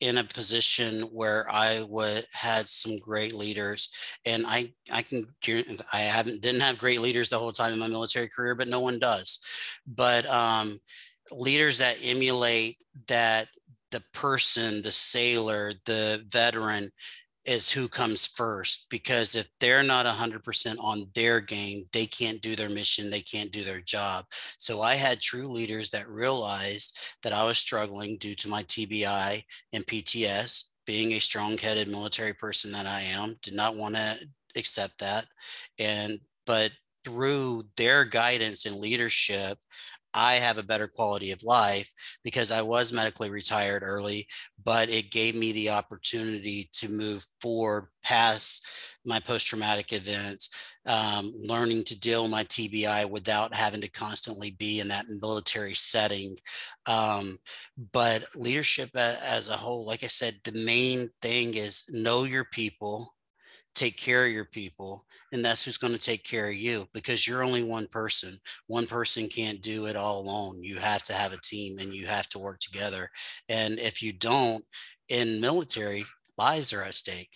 in 0.00 0.18
a 0.18 0.24
position 0.24 1.02
where 1.12 1.50
I 1.50 1.82
would 1.82 2.26
had 2.32 2.68
some 2.68 2.98
great 2.98 3.32
leaders, 3.34 3.90
and 4.24 4.44
I 4.46 4.72
I 4.92 5.02
can 5.02 5.24
I 5.92 6.00
haven't 6.00 6.42
didn't 6.42 6.60
have 6.60 6.78
great 6.78 7.00
leaders 7.00 7.28
the 7.28 7.38
whole 7.38 7.52
time 7.52 7.72
in 7.72 7.78
my 7.78 7.88
military 7.88 8.28
career, 8.28 8.54
but 8.54 8.68
no 8.68 8.80
one 8.80 8.98
does. 8.98 9.38
But 9.86 10.26
um, 10.26 10.78
leaders 11.30 11.78
that 11.78 11.96
emulate 12.02 12.76
that 13.08 13.48
the 13.90 14.02
person, 14.12 14.82
the 14.82 14.92
sailor, 14.92 15.72
the 15.84 16.24
veteran 16.28 16.90
is 17.46 17.70
who 17.70 17.88
comes 17.88 18.26
first 18.26 18.86
because 18.90 19.34
if 19.34 19.48
they're 19.60 19.82
not 19.82 20.06
100% 20.06 20.76
on 20.80 21.02
their 21.14 21.40
game 21.40 21.84
they 21.92 22.06
can't 22.06 22.40
do 22.40 22.56
their 22.56 22.68
mission 22.68 23.10
they 23.10 23.20
can't 23.20 23.52
do 23.52 23.64
their 23.64 23.80
job. 23.80 24.24
So 24.58 24.82
i 24.82 24.94
had 24.94 25.20
true 25.20 25.48
leaders 25.48 25.90
that 25.90 26.08
realized 26.08 26.98
that 27.22 27.32
i 27.32 27.44
was 27.44 27.58
struggling 27.58 28.16
due 28.18 28.34
to 28.34 28.48
my 28.48 28.62
tbi 28.64 29.44
and 29.72 29.86
pts 29.86 30.70
being 30.86 31.12
a 31.12 31.20
strong-headed 31.20 31.88
military 31.88 32.32
person 32.32 32.70
that 32.72 32.86
i 32.86 33.00
am 33.00 33.34
did 33.42 33.54
not 33.54 33.76
want 33.76 33.94
to 33.94 34.16
accept 34.56 34.98
that. 34.98 35.26
And 35.78 36.18
but 36.46 36.72
through 37.04 37.62
their 37.76 38.04
guidance 38.04 38.66
and 38.66 38.76
leadership 38.76 39.58
I 40.16 40.34
have 40.34 40.56
a 40.56 40.62
better 40.62 40.88
quality 40.88 41.30
of 41.30 41.44
life 41.44 41.92
because 42.24 42.50
I 42.50 42.62
was 42.62 42.92
medically 42.92 43.30
retired 43.30 43.82
early, 43.84 44.26
but 44.64 44.88
it 44.88 45.10
gave 45.10 45.36
me 45.36 45.52
the 45.52 45.70
opportunity 45.70 46.70
to 46.72 46.88
move 46.88 47.24
forward 47.40 47.88
past 48.02 48.66
my 49.04 49.20
post 49.20 49.46
traumatic 49.46 49.92
events, 49.92 50.72
um, 50.86 51.30
learning 51.42 51.84
to 51.84 52.00
deal 52.00 52.22
with 52.22 52.32
my 52.32 52.44
TBI 52.44 53.08
without 53.08 53.54
having 53.54 53.80
to 53.82 53.90
constantly 53.90 54.52
be 54.52 54.80
in 54.80 54.88
that 54.88 55.04
military 55.20 55.74
setting. 55.74 56.36
Um, 56.86 57.36
but 57.92 58.24
leadership 58.34 58.90
as 58.96 59.48
a 59.48 59.56
whole, 59.56 59.86
like 59.86 60.02
I 60.02 60.08
said, 60.08 60.40
the 60.44 60.64
main 60.64 61.08
thing 61.20 61.54
is 61.54 61.84
know 61.90 62.24
your 62.24 62.44
people 62.44 63.14
take 63.76 63.96
care 63.96 64.26
of 64.26 64.32
your 64.32 64.46
people 64.46 65.04
and 65.32 65.44
that's 65.44 65.64
who's 65.64 65.78
going 65.78 65.92
to 65.92 65.98
take 65.98 66.24
care 66.24 66.48
of 66.48 66.56
you 66.56 66.88
because 66.92 67.26
you're 67.26 67.44
only 67.44 67.62
one 67.62 67.86
person. 67.86 68.32
One 68.66 68.86
person 68.86 69.28
can't 69.28 69.62
do 69.62 69.86
it 69.86 69.94
all 69.94 70.20
alone. 70.20 70.62
You 70.62 70.76
have 70.76 71.04
to 71.04 71.12
have 71.12 71.32
a 71.32 71.40
team 71.42 71.78
and 71.78 71.92
you 71.92 72.06
have 72.06 72.28
to 72.30 72.38
work 72.38 72.58
together. 72.58 73.08
And 73.48 73.78
if 73.78 74.02
you 74.02 74.12
don't 74.12 74.64
in 75.08 75.40
military 75.40 76.04
lives 76.38 76.72
are 76.72 76.82
at 76.82 76.94
stake. 76.94 77.30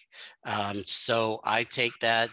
Um, 0.44 0.82
so 0.86 1.40
i 1.44 1.62
take 1.64 1.92
that 2.00 2.30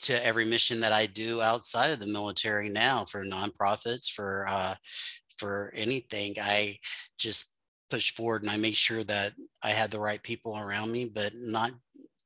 to 0.00 0.26
every 0.26 0.44
mission 0.44 0.80
that 0.80 0.92
i 0.92 1.06
do 1.06 1.40
outside 1.40 1.90
of 1.90 1.98
the 1.98 2.06
military 2.06 2.68
now 2.68 3.04
for 3.04 3.24
nonprofits 3.24 4.10
for 4.10 4.46
uh, 4.48 4.74
for 5.38 5.72
anything. 5.74 6.34
I 6.40 6.78
just 7.16 7.46
push 7.88 8.12
forward 8.12 8.42
and 8.42 8.50
I 8.50 8.58
make 8.58 8.76
sure 8.76 9.04
that 9.04 9.32
I 9.62 9.70
had 9.70 9.90
the 9.90 10.00
right 10.00 10.22
people 10.22 10.58
around 10.58 10.92
me, 10.92 11.10
but 11.12 11.32
not 11.34 11.70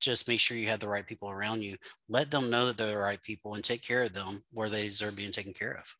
just 0.02 0.28
make 0.28 0.40
sure 0.40 0.56
you 0.56 0.68
have 0.68 0.80
the 0.80 0.88
right 0.88 1.06
people 1.06 1.30
around 1.30 1.62
you. 1.62 1.76
Let 2.08 2.30
them 2.30 2.50
know 2.50 2.66
that 2.66 2.76
they're 2.76 2.90
the 2.90 2.98
right 2.98 3.22
people 3.22 3.54
and 3.54 3.64
take 3.64 3.82
care 3.82 4.02
of 4.02 4.12
them 4.12 4.42
where 4.52 4.68
they 4.68 4.88
deserve 4.88 5.16
being 5.16 5.32
taken 5.32 5.52
care 5.52 5.72
of. 5.72 5.96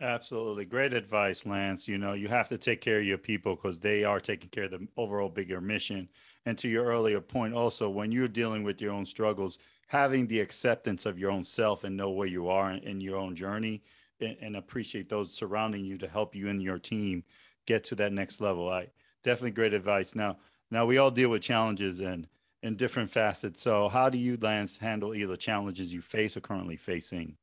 Absolutely. 0.00 0.64
Great 0.64 0.92
advice, 0.92 1.44
Lance. 1.44 1.88
You 1.88 1.98
know, 1.98 2.12
you 2.12 2.28
have 2.28 2.48
to 2.48 2.58
take 2.58 2.80
care 2.80 2.98
of 2.98 3.04
your 3.04 3.18
people 3.18 3.56
because 3.56 3.80
they 3.80 4.04
are 4.04 4.20
taking 4.20 4.48
care 4.48 4.64
of 4.64 4.70
the 4.70 4.86
overall 4.96 5.28
bigger 5.28 5.60
mission. 5.60 6.08
And 6.46 6.56
to 6.58 6.68
your 6.68 6.84
earlier 6.84 7.20
point, 7.20 7.52
also, 7.52 7.90
when 7.90 8.12
you're 8.12 8.28
dealing 8.28 8.62
with 8.62 8.80
your 8.80 8.92
own 8.92 9.04
struggles, 9.04 9.58
having 9.88 10.26
the 10.26 10.38
acceptance 10.38 11.04
of 11.04 11.18
your 11.18 11.32
own 11.32 11.42
self 11.42 11.82
and 11.82 11.96
know 11.96 12.10
where 12.10 12.28
you 12.28 12.48
are 12.48 12.70
in, 12.72 12.78
in 12.84 13.00
your 13.00 13.16
own 13.16 13.34
journey 13.34 13.82
and, 14.20 14.36
and, 14.40 14.56
appreciate 14.56 15.08
those 15.08 15.32
surrounding 15.32 15.84
you 15.84 15.98
to 15.98 16.06
help 16.06 16.34
you 16.34 16.48
and 16.48 16.62
your 16.62 16.78
team 16.78 17.24
get 17.66 17.82
to 17.84 17.94
that 17.96 18.12
next 18.12 18.40
level. 18.40 18.68
I 18.68 18.88
definitely 19.24 19.50
great 19.52 19.74
advice. 19.74 20.14
Now, 20.14 20.38
now 20.70 20.86
we 20.86 20.98
all 20.98 21.10
deal 21.10 21.30
with 21.30 21.42
challenges 21.42 22.00
and 22.00 22.28
in 22.62 22.76
different 22.76 23.10
facets. 23.10 23.60
So, 23.60 23.88
how 23.88 24.08
do 24.08 24.18
you, 24.18 24.36
Lance, 24.40 24.78
handle 24.78 25.14
either 25.14 25.36
challenges 25.36 25.92
you 25.92 26.02
face 26.02 26.36
or 26.36 26.40
currently 26.40 26.76
facing? 26.76 27.36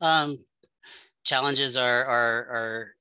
Um, 0.00 0.36
challenges 1.24 1.76
are 1.76 2.04
are 2.04 2.46
are 2.50 2.94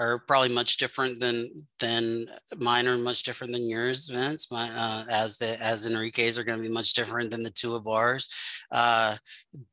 are 0.00 0.18
probably 0.20 0.48
much 0.48 0.76
different 0.76 1.18
than 1.18 1.48
than 1.80 2.26
mine 2.58 2.86
are 2.86 2.96
much 2.96 3.24
different 3.24 3.52
than 3.52 3.68
yours, 3.68 4.08
Vince. 4.08 4.50
My 4.50 4.68
uh, 4.72 5.04
as 5.10 5.38
the 5.38 5.60
as 5.62 5.86
Enrique's 5.86 6.38
are 6.38 6.44
going 6.44 6.58
to 6.58 6.68
be 6.68 6.72
much 6.72 6.94
different 6.94 7.30
than 7.30 7.42
the 7.42 7.50
two 7.50 7.74
of 7.74 7.88
ours, 7.88 8.28
uh, 8.70 9.16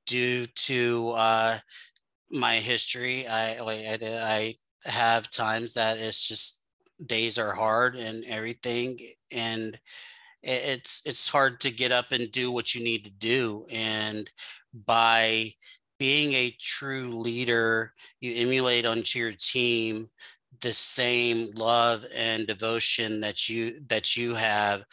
due 0.06 0.46
to 0.48 1.12
uh, 1.12 1.58
my 2.32 2.56
history. 2.56 3.28
I 3.28 3.60
like 3.60 3.86
I, 3.86 3.98
I 4.04 4.90
have 4.90 5.30
times 5.30 5.74
that 5.76 5.98
it's 5.98 6.28
just 6.28 6.64
days 7.06 7.38
are 7.38 7.54
hard 7.54 7.96
and 7.96 8.24
everything 8.28 8.98
and 9.32 9.80
it's 10.46 11.02
it's 11.06 11.28
hard 11.28 11.60
to 11.60 11.72
get 11.72 11.92
up 11.92 12.12
and 12.12 12.32
do 12.32 12.52
what 12.52 12.76
you 12.76 12.84
need 12.84 13.04
to 13.04 13.12
do 13.12 13.66
and 13.72 14.30
by 14.86 15.52
being 15.98 16.34
a 16.34 16.56
true 16.60 17.20
leader 17.20 17.92
you 18.20 18.34
emulate 18.36 18.86
onto 18.86 19.20
your 19.20 19.34
team 19.40 20.06
the 20.62 20.72
same 20.72 21.48
love 21.56 22.06
and 22.14 22.48
devotion 22.48 23.20
that 23.20 23.50
you 23.50 23.80
that 23.88 24.16
you 24.16 24.34
have 24.34 24.84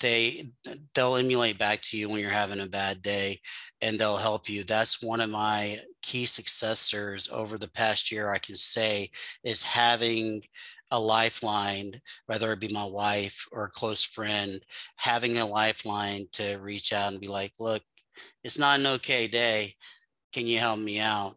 they 0.00 0.50
they'll 0.94 1.16
emulate 1.16 1.58
back 1.58 1.80
to 1.82 1.96
you 1.96 2.08
when 2.08 2.20
you're 2.20 2.30
having 2.30 2.60
a 2.60 2.66
bad 2.66 3.02
day 3.02 3.38
and 3.80 3.98
they'll 3.98 4.16
help 4.16 4.48
you. 4.48 4.64
That's 4.64 5.02
one 5.02 5.20
of 5.20 5.30
my 5.30 5.78
key 6.02 6.26
successors 6.26 7.28
over 7.30 7.58
the 7.58 7.70
past 7.70 8.10
year 8.10 8.30
i 8.30 8.38
can 8.38 8.54
say 8.54 9.10
is 9.44 9.62
having 9.62 10.40
a 10.90 10.98
lifeline, 10.98 11.92
whether 12.26 12.52
it 12.52 12.60
be 12.60 12.72
my 12.72 12.86
wife 12.86 13.46
or 13.52 13.64
a 13.64 13.70
close 13.70 14.04
friend, 14.04 14.60
having 14.96 15.38
a 15.38 15.46
lifeline 15.46 16.26
to 16.32 16.56
reach 16.56 16.92
out 16.92 17.12
and 17.12 17.20
be 17.20 17.28
like, 17.28 17.52
look, 17.58 17.82
it's 18.42 18.58
not 18.58 18.80
an 18.80 18.86
okay 18.86 19.28
day. 19.28 19.74
Can 20.32 20.46
you 20.46 20.58
help 20.58 20.80
me 20.80 21.00
out? 21.00 21.32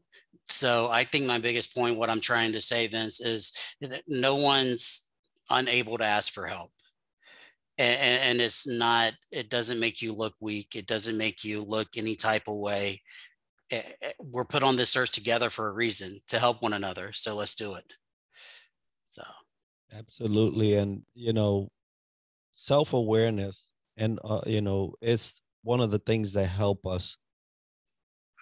So 0.47 0.89
I 0.89 1.03
think 1.03 1.25
my 1.25 1.39
biggest 1.39 1.75
point, 1.75 1.97
what 1.97 2.09
I'm 2.09 2.19
trying 2.19 2.51
to 2.53 2.61
say, 2.61 2.87
Vince, 2.87 3.21
is 3.21 3.53
that 3.81 4.03
no 4.07 4.35
one's 4.35 5.09
unable 5.49 5.97
to 5.97 6.05
ask 6.05 6.33
for 6.33 6.45
help. 6.45 6.71
And, 7.77 8.21
and 8.21 8.41
it's 8.41 8.67
not, 8.67 9.13
it 9.31 9.49
doesn't 9.49 9.79
make 9.79 10.01
you 10.01 10.13
look 10.13 10.33
weak. 10.39 10.75
It 10.75 10.87
doesn't 10.87 11.17
make 11.17 11.43
you 11.43 11.61
look 11.61 11.89
any 11.95 12.15
type 12.15 12.47
of 12.47 12.57
way. 12.57 13.01
We're 14.19 14.45
put 14.45 14.63
on 14.63 14.75
this 14.75 14.95
earth 14.95 15.11
together 15.11 15.49
for 15.49 15.67
a 15.67 15.73
reason 15.73 16.17
to 16.27 16.39
help 16.39 16.61
one 16.61 16.73
another. 16.73 17.11
So 17.13 17.35
let's 17.35 17.55
do 17.55 17.75
it. 17.75 17.85
So 19.91 19.97
absolutely, 19.97 20.75
and 20.75 21.03
you 21.13 21.33
know, 21.33 21.69
self 22.53 22.93
awareness, 22.93 23.69
and 23.97 24.19
uh, 24.23 24.41
you 24.45 24.61
know, 24.61 24.95
it's 25.01 25.41
one 25.63 25.81
of 25.81 25.91
the 25.91 25.99
things 25.99 26.33
that 26.33 26.47
help 26.47 26.85
us 26.87 27.17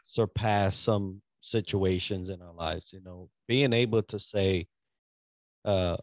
surpass 0.08 0.76
some 0.76 1.22
situations 1.42 2.30
in 2.30 2.42
our 2.42 2.54
lives. 2.54 2.92
You 2.94 3.02
know, 3.02 3.30
being 3.48 3.74
able 3.74 4.02
to 4.04 4.20
say, 4.20 4.68
uh, 5.66 5.98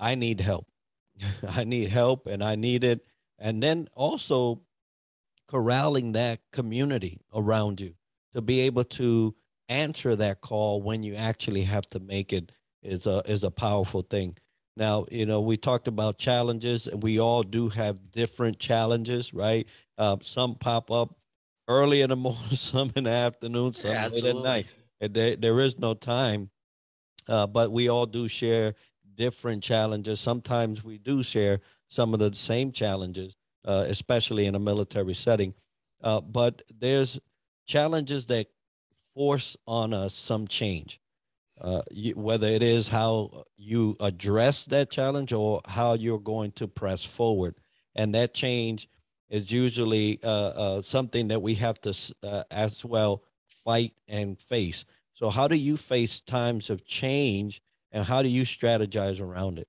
"I 0.00 0.14
need 0.14 0.40
help," 0.40 0.68
I 1.48 1.64
need 1.64 1.88
help, 1.90 2.26
and 2.26 2.42
I 2.44 2.56
need 2.56 2.84
it, 2.84 3.06
and 3.38 3.62
then 3.62 3.88
also 3.94 4.62
corralling 5.48 6.12
that 6.12 6.40
community 6.52 7.20
around 7.34 7.80
you 7.80 7.94
to 8.34 8.42
be 8.42 8.60
able 8.60 8.84
to 8.84 9.34
answer 9.68 10.16
that 10.16 10.40
call 10.42 10.82
when 10.82 11.02
you 11.04 11.14
actually 11.16 11.62
have 11.64 11.86
to 11.88 12.00
make 12.00 12.32
it 12.32 12.52
is 12.82 13.06
a 13.06 13.22
is 13.26 13.44
a 13.44 13.50
powerful 13.52 14.02
thing. 14.02 14.36
Now, 14.78 15.06
you 15.10 15.26
know, 15.26 15.40
we 15.40 15.56
talked 15.56 15.88
about 15.88 16.18
challenges, 16.18 16.86
and 16.86 17.02
we 17.02 17.18
all 17.18 17.42
do 17.42 17.68
have 17.70 18.12
different 18.12 18.60
challenges, 18.60 19.34
right? 19.34 19.66
Uh, 19.98 20.18
some 20.22 20.54
pop 20.54 20.92
up 20.92 21.16
early 21.66 22.00
in 22.00 22.10
the 22.10 22.16
morning, 22.28 22.54
some 22.54 22.92
in 22.94 23.04
the 23.04 23.10
afternoon, 23.10 23.74
some 23.74 23.90
yeah, 23.90 24.06
late 24.06 24.24
at 24.24 24.36
night. 24.36 24.66
And 25.00 25.12
there, 25.12 25.34
there 25.34 25.58
is 25.58 25.80
no 25.80 25.94
time, 25.94 26.50
uh, 27.28 27.48
but 27.48 27.72
we 27.72 27.88
all 27.88 28.06
do 28.06 28.28
share 28.28 28.76
different 29.16 29.64
challenges. 29.64 30.20
Sometimes 30.20 30.84
we 30.84 30.96
do 30.96 31.24
share 31.24 31.58
some 31.88 32.14
of 32.14 32.20
the 32.20 32.32
same 32.32 32.70
challenges, 32.70 33.34
uh, 33.64 33.84
especially 33.88 34.46
in 34.46 34.54
a 34.54 34.60
military 34.60 35.14
setting. 35.14 35.54
Uh, 36.00 36.20
but 36.20 36.62
there's 36.72 37.18
challenges 37.66 38.26
that 38.26 38.46
force 39.12 39.56
on 39.66 39.92
us 39.92 40.14
some 40.14 40.46
change. 40.46 41.00
Uh, 41.60 41.82
you, 41.90 42.12
whether 42.12 42.46
it 42.46 42.62
is 42.62 42.88
how 42.88 43.44
you 43.56 43.96
address 44.00 44.64
that 44.66 44.90
challenge 44.90 45.32
or 45.32 45.60
how 45.66 45.94
you're 45.94 46.20
going 46.20 46.52
to 46.52 46.68
press 46.68 47.04
forward. 47.04 47.56
And 47.94 48.14
that 48.14 48.32
change 48.32 48.88
is 49.28 49.50
usually 49.50 50.20
uh, 50.22 50.28
uh, 50.28 50.82
something 50.82 51.28
that 51.28 51.42
we 51.42 51.54
have 51.56 51.80
to 51.82 51.94
uh, 52.22 52.44
as 52.50 52.84
well 52.84 53.22
fight 53.46 53.92
and 54.06 54.40
face. 54.40 54.84
So, 55.14 55.30
how 55.30 55.48
do 55.48 55.56
you 55.56 55.76
face 55.76 56.20
times 56.20 56.70
of 56.70 56.86
change 56.86 57.60
and 57.90 58.04
how 58.04 58.22
do 58.22 58.28
you 58.28 58.42
strategize 58.42 59.20
around 59.20 59.58
it? 59.58 59.68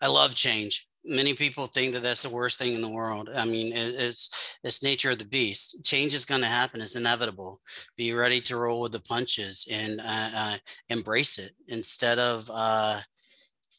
I 0.00 0.06
love 0.06 0.34
change 0.34 0.89
many 1.04 1.34
people 1.34 1.66
think 1.66 1.92
that 1.92 2.02
that's 2.02 2.22
the 2.22 2.28
worst 2.28 2.58
thing 2.58 2.74
in 2.74 2.82
the 2.82 2.90
world. 2.90 3.30
I 3.34 3.44
mean, 3.44 3.72
it, 3.72 3.94
it's 3.94 4.58
it's 4.62 4.82
nature 4.82 5.10
of 5.10 5.18
the 5.18 5.24
beast. 5.24 5.84
Change 5.84 6.14
is 6.14 6.26
going 6.26 6.42
to 6.42 6.46
happen. 6.46 6.80
It's 6.80 6.96
inevitable. 6.96 7.60
Be 7.96 8.12
ready 8.12 8.40
to 8.42 8.56
roll 8.56 8.80
with 8.80 8.92
the 8.92 9.00
punches 9.00 9.66
and 9.70 10.00
uh, 10.00 10.30
uh, 10.36 10.56
embrace 10.88 11.38
it 11.38 11.52
instead 11.68 12.18
of 12.18 12.50
uh, 12.52 13.00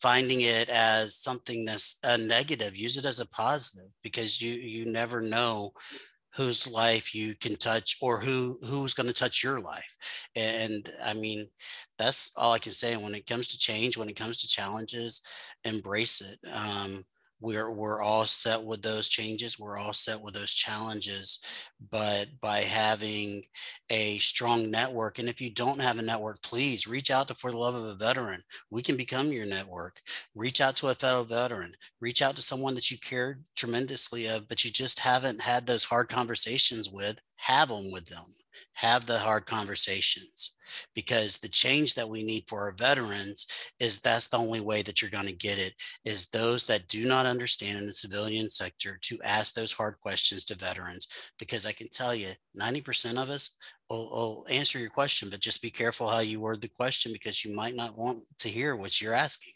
finding 0.01 0.41
it 0.41 0.69
as 0.69 1.15
something 1.15 1.65
that's 1.65 1.99
a 2.03 2.17
negative. 2.17 2.75
Use 2.75 2.97
it 2.97 3.05
as 3.05 3.19
a 3.19 3.27
positive 3.27 3.89
because 4.03 4.41
you 4.41 4.53
you 4.53 4.91
never 4.91 5.21
know 5.21 5.71
whose 6.35 6.67
life 6.67 7.13
you 7.13 7.35
can 7.35 7.55
touch 7.55 7.97
or 8.01 8.19
who 8.21 8.57
who's 8.65 8.93
going 8.93 9.07
to 9.07 9.13
touch 9.13 9.43
your 9.43 9.59
life. 9.61 9.97
And 10.35 10.91
i 11.03 11.13
mean 11.13 11.45
that's 11.97 12.31
all 12.38 12.53
i 12.53 12.59
can 12.59 12.71
say 12.71 12.95
when 12.97 13.15
it 13.15 13.27
comes 13.27 13.47
to 13.50 13.57
change 13.59 13.97
when 13.97 14.09
it 14.09 14.15
comes 14.15 14.38
to 14.41 14.47
challenges 14.47 15.21
embrace 15.65 16.21
it. 16.21 16.39
Um, 16.53 17.03
we're 17.41 17.71
we're 17.71 18.01
all 18.01 18.25
set 18.25 18.63
with 18.63 18.81
those 18.81 19.10
changes 19.10 19.60
we're 19.60 19.77
all 19.77 19.93
set 19.93 20.21
with 20.21 20.33
those 20.33 20.53
challenges 20.53 21.39
but 21.89 22.27
by 22.39 22.60
having 22.60 23.41
a 23.89 24.17
strong 24.19 24.69
network 24.71 25.19
and 25.19 25.27
if 25.27 25.41
you 25.41 25.51
don't 25.53 25.81
have 25.81 26.00
a 26.00 26.01
network 26.01 26.41
please 26.41 26.88
reach 26.88 27.12
out 27.12 27.27
to 27.27 27.36
for 27.41 27.51
the 27.51 27.57
love 27.57 27.75
of 27.75 27.86
a 27.86 27.95
veteran. 27.95 28.41
We 28.69 28.83
can 28.83 28.95
become 28.95 29.31
your 29.31 29.48
network. 29.48 30.00
Reach 30.36 30.62
out 30.62 30.75
to 30.77 30.89
a 30.89 30.95
fellow 30.95 31.24
veteran. 31.24 31.71
Reach 32.00 32.21
out 32.21 32.36
to 32.36 32.41
someone 32.41 32.75
that 32.75 32.91
you 32.91 32.98
cared 33.00 33.45
tremendously 33.55 34.27
of 34.27 34.48
but 34.48 34.63
you 34.63 34.71
just 34.71 35.00
haven't 35.00 35.41
had 35.41 35.65
those 35.65 35.83
hard 35.83 36.10
conversations 36.10 36.89
with 36.89 37.19
have 37.38 37.69
them 37.69 37.91
with 37.91 38.05
them 38.05 38.24
have 38.73 39.05
the 39.05 39.17
hard 39.17 39.45
conversations 39.45 40.55
because 40.95 41.37
the 41.37 41.49
change 41.49 41.93
that 41.93 42.07
we 42.07 42.23
need 42.23 42.43
for 42.47 42.61
our 42.61 42.71
veterans 42.71 43.45
is 43.79 43.99
that's 43.99 44.27
the 44.27 44.37
only 44.37 44.61
way 44.61 44.81
that 44.81 45.01
you're 45.01 45.11
going 45.11 45.27
to 45.27 45.35
get 45.35 45.57
it 45.57 45.73
is 46.05 46.27
those 46.27 46.63
that 46.63 46.87
do 46.87 47.05
not 47.05 47.25
understand 47.25 47.77
in 47.77 47.85
the 47.85 47.91
civilian 47.91 48.49
sector 48.49 48.97
to 49.01 49.17
ask 49.23 49.53
those 49.53 49.73
hard 49.73 49.95
questions 50.01 50.45
to 50.45 50.55
veterans 50.55 51.07
because 51.39 51.65
i 51.65 51.71
can 51.71 51.87
tell 51.87 52.15
you 52.15 52.29
90% 52.59 53.21
of 53.21 53.29
us 53.29 53.57
will, 53.89 54.09
will 54.09 54.45
answer 54.49 54.79
your 54.79 54.89
question 54.89 55.29
but 55.29 55.39
just 55.39 55.61
be 55.61 55.69
careful 55.69 56.07
how 56.07 56.19
you 56.19 56.39
word 56.39 56.61
the 56.61 56.69
question 56.69 57.11
because 57.11 57.43
you 57.43 57.55
might 57.55 57.75
not 57.75 57.91
want 57.97 58.19
to 58.39 58.49
hear 58.49 58.75
what 58.75 59.01
you're 59.01 59.13
asking 59.13 59.53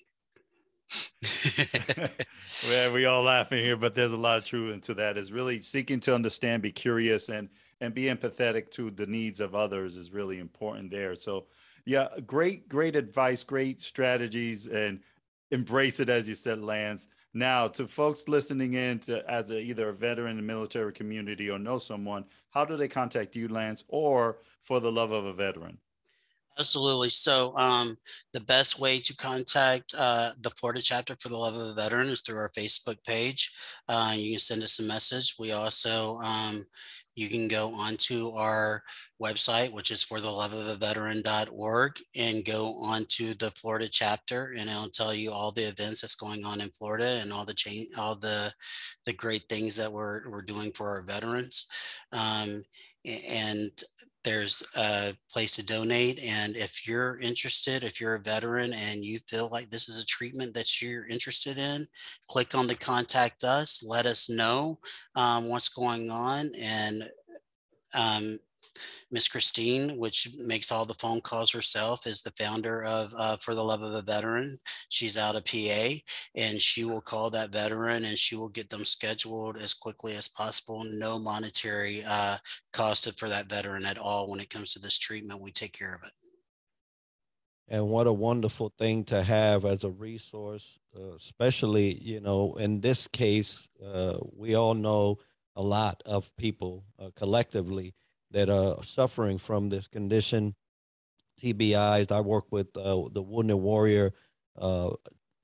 well, 2.70 2.94
we 2.94 3.06
all 3.06 3.24
laughing 3.24 3.64
here, 3.64 3.76
but 3.76 3.96
there's 3.96 4.12
a 4.12 4.18
lot 4.18 4.38
of 4.38 4.46
truth 4.46 4.72
into 4.72 4.94
that. 4.94 5.18
Is 5.18 5.32
really 5.32 5.60
seeking 5.60 6.00
to 6.02 6.14
understand, 6.14 6.62
be 6.62 6.72
curious, 6.72 7.30
and 7.30 7.50
and 7.82 7.94
be 7.94 8.04
empathetic 8.04 8.72
to 8.72 8.90
the 8.92 9.06
needs 9.06 9.40
of 9.40 9.56
others 9.56 9.96
is 9.96 10.12
really 10.12 10.40
important 10.40 10.92
there. 10.92 11.16
So, 11.16 11.46
yeah, 11.86 12.08
great, 12.26 12.68
great 12.70 12.96
advice, 12.96 13.44
great 13.44 13.82
strategies, 13.82 14.68
and 14.68 15.00
embrace 15.52 16.00
it 16.00 16.10
as 16.10 16.28
you 16.28 16.36
said, 16.36 16.62
Lance. 16.62 17.08
Now, 17.34 17.68
to 17.68 17.88
folks 17.88 18.30
listening 18.30 18.76
in 18.76 19.00
to 19.00 19.30
as 19.30 19.50
a, 19.50 19.60
either 19.60 19.90
a 19.90 19.94
veteran 19.94 20.40
in 20.40 20.46
military 20.46 20.94
community 20.94 21.50
or 21.50 21.60
know 21.60 21.80
someone, 21.80 22.24
how 22.52 22.64
do 22.64 22.78
they 22.78 22.88
contact 22.88 23.36
you, 23.36 23.50
Lance, 23.50 23.84
or 23.90 24.40
for 24.62 24.80
the 24.80 24.92
love 24.92 25.12
of 25.12 25.26
a 25.26 25.34
veteran? 25.34 25.78
Absolutely. 26.58 27.10
So, 27.10 27.56
um, 27.58 27.98
the 28.32 28.40
best 28.40 28.80
way 28.80 29.02
to 29.02 29.16
contact 29.18 29.94
uh, 29.98 30.32
the 30.40 30.52
Florida 30.52 30.82
chapter 30.82 31.16
for 31.20 31.28
the 31.28 31.38
Love 31.38 31.56
of 31.56 31.68
a 31.68 31.74
Veteran 31.74 32.08
is 32.08 32.22
through 32.22 32.38
our 32.38 32.50
Facebook 32.52 33.04
page. 33.06 33.54
Uh, 33.90 34.14
you 34.16 34.32
can 34.32 34.40
send 34.40 34.64
us 34.64 34.80
a 34.80 34.84
message. 34.84 35.36
We 35.38 35.52
also, 35.52 36.16
um, 36.20 36.64
you 37.16 37.30
can 37.30 37.48
go 37.48 37.74
onto 37.74 38.32
our 38.32 38.84
website, 39.22 39.72
which 39.72 39.90
is 39.90 40.04
for 40.04 40.20
the 40.20 40.30
love 40.30 40.54
of 40.54 40.68
a 40.68 40.76
veteran.org, 40.76 41.94
and 42.16 42.46
go 42.46 42.66
onto 42.84 43.34
the 43.34 43.52
Florida 43.52 43.88
chapter, 43.90 44.54
and 44.58 44.70
it'll 44.70 44.90
tell 44.90 45.14
you 45.14 45.32
all 45.32 45.52
the 45.52 45.64
events 45.64 46.02
that's 46.02 46.16
going 46.16 46.44
on 46.44 46.62
in 46.62 46.70
Florida 46.70 47.20
and 47.22 47.32
all 47.32 47.46
the 47.46 47.54
change, 47.54 47.88
all 47.98 48.16
the 48.16 48.52
the 49.06 49.14
great 49.14 49.44
things 49.50 49.76
that 49.76 49.92
we're 49.92 50.30
we're 50.30 50.42
doing 50.42 50.72
for 50.72 50.90
our 50.90 51.02
veterans. 51.02 51.66
Um, 52.12 52.62
and 53.06 53.72
there's 54.26 54.62
a 54.76 55.16
place 55.32 55.56
to 55.56 55.66
donate. 55.66 56.20
And 56.22 56.58
if 56.58 56.86
you're 56.86 57.20
interested, 57.20 57.84
if 57.84 58.02
you're 58.02 58.16
a 58.16 58.20
veteran 58.20 58.74
and 58.74 59.06
you 59.06 59.20
feel 59.20 59.48
like 59.52 59.70
this 59.70 59.88
is 59.88 60.04
a 60.04 60.06
treatment 60.06 60.54
that 60.56 60.82
you're 60.82 61.08
interested 61.08 61.58
in, 61.58 61.86
click 62.28 62.56
on 62.56 62.68
the 62.68 62.76
contact 62.76 63.44
us, 63.46 63.84
let 63.88 64.06
us 64.06 64.30
know 64.30 64.76
um, 65.16 65.50
what's 65.50 65.70
going 65.70 66.10
on. 66.10 66.48
And 66.60 67.04
um, 67.94 68.38
Miss 69.12 69.28
Christine, 69.28 69.98
which 69.98 70.30
makes 70.46 70.72
all 70.72 70.86
the 70.86 70.94
phone 70.96 71.22
calls 71.22 71.52
herself, 71.52 72.08
is 72.08 72.22
the 72.22 72.34
founder 72.38 72.84
of 72.84 73.14
uh, 73.18 73.38
For 73.38 73.56
the 73.56 73.64
Love 73.64 73.82
of 73.82 73.94
a 73.94 74.02
Veteran. 74.02 74.56
She's 74.90 75.18
out 75.18 75.36
of 75.36 75.46
PA 75.46 75.94
and 76.36 76.60
she 76.60 76.86
will 76.86 77.02
call 77.02 77.30
that 77.32 77.52
veteran 77.52 78.06
and 78.06 78.18
she 78.18 78.36
will 78.36 78.50
get 78.50 78.70
them 78.70 78.86
scheduled 78.86 79.58
as 79.58 79.74
quickly 79.74 80.16
as 80.16 80.28
possible. 80.28 80.84
No 80.90 81.20
monetary 81.20 82.04
uh, 82.06 82.38
cost 82.74 83.08
for 83.20 83.30
that 83.30 83.50
veteran 83.50 83.86
at 83.86 83.98
all 83.98 84.30
when 84.30 84.40
it 84.40 84.50
comes 84.50 84.74
to 84.74 84.80
this 84.80 84.98
treatment. 84.98 85.42
We 85.44 85.52
take 85.52 85.74
care 85.74 85.94
of 85.94 86.04
it. 86.04 86.12
And 87.68 87.88
what 87.88 88.06
a 88.06 88.14
wonderful 88.14 88.74
thing 88.78 89.06
to 89.06 89.24
have 89.24 89.66
as 89.66 89.84
a 89.84 89.90
resource, 89.90 90.78
uh, 90.96 91.16
especially, 91.16 92.00
you 92.00 92.20
know, 92.20 92.56
in 92.56 92.82
this 92.82 93.08
case, 93.08 93.68
uh, 93.84 94.18
we 94.36 94.54
all 94.54 94.76
know 94.76 95.18
a 95.56 95.64
lot 95.64 96.04
of 96.06 96.36
people 96.38 96.84
uh, 97.00 97.10
collectively 97.16 97.96
that 98.36 98.50
are 98.50 98.84
suffering 98.84 99.38
from 99.38 99.70
this 99.70 99.88
condition, 99.88 100.56
TBIs. 101.42 102.12
I 102.12 102.20
work 102.20 102.44
with 102.52 102.68
uh, 102.76 103.08
the 103.14 103.22
Wounded 103.22 103.56
Warrior 103.56 104.12
uh, 104.60 104.90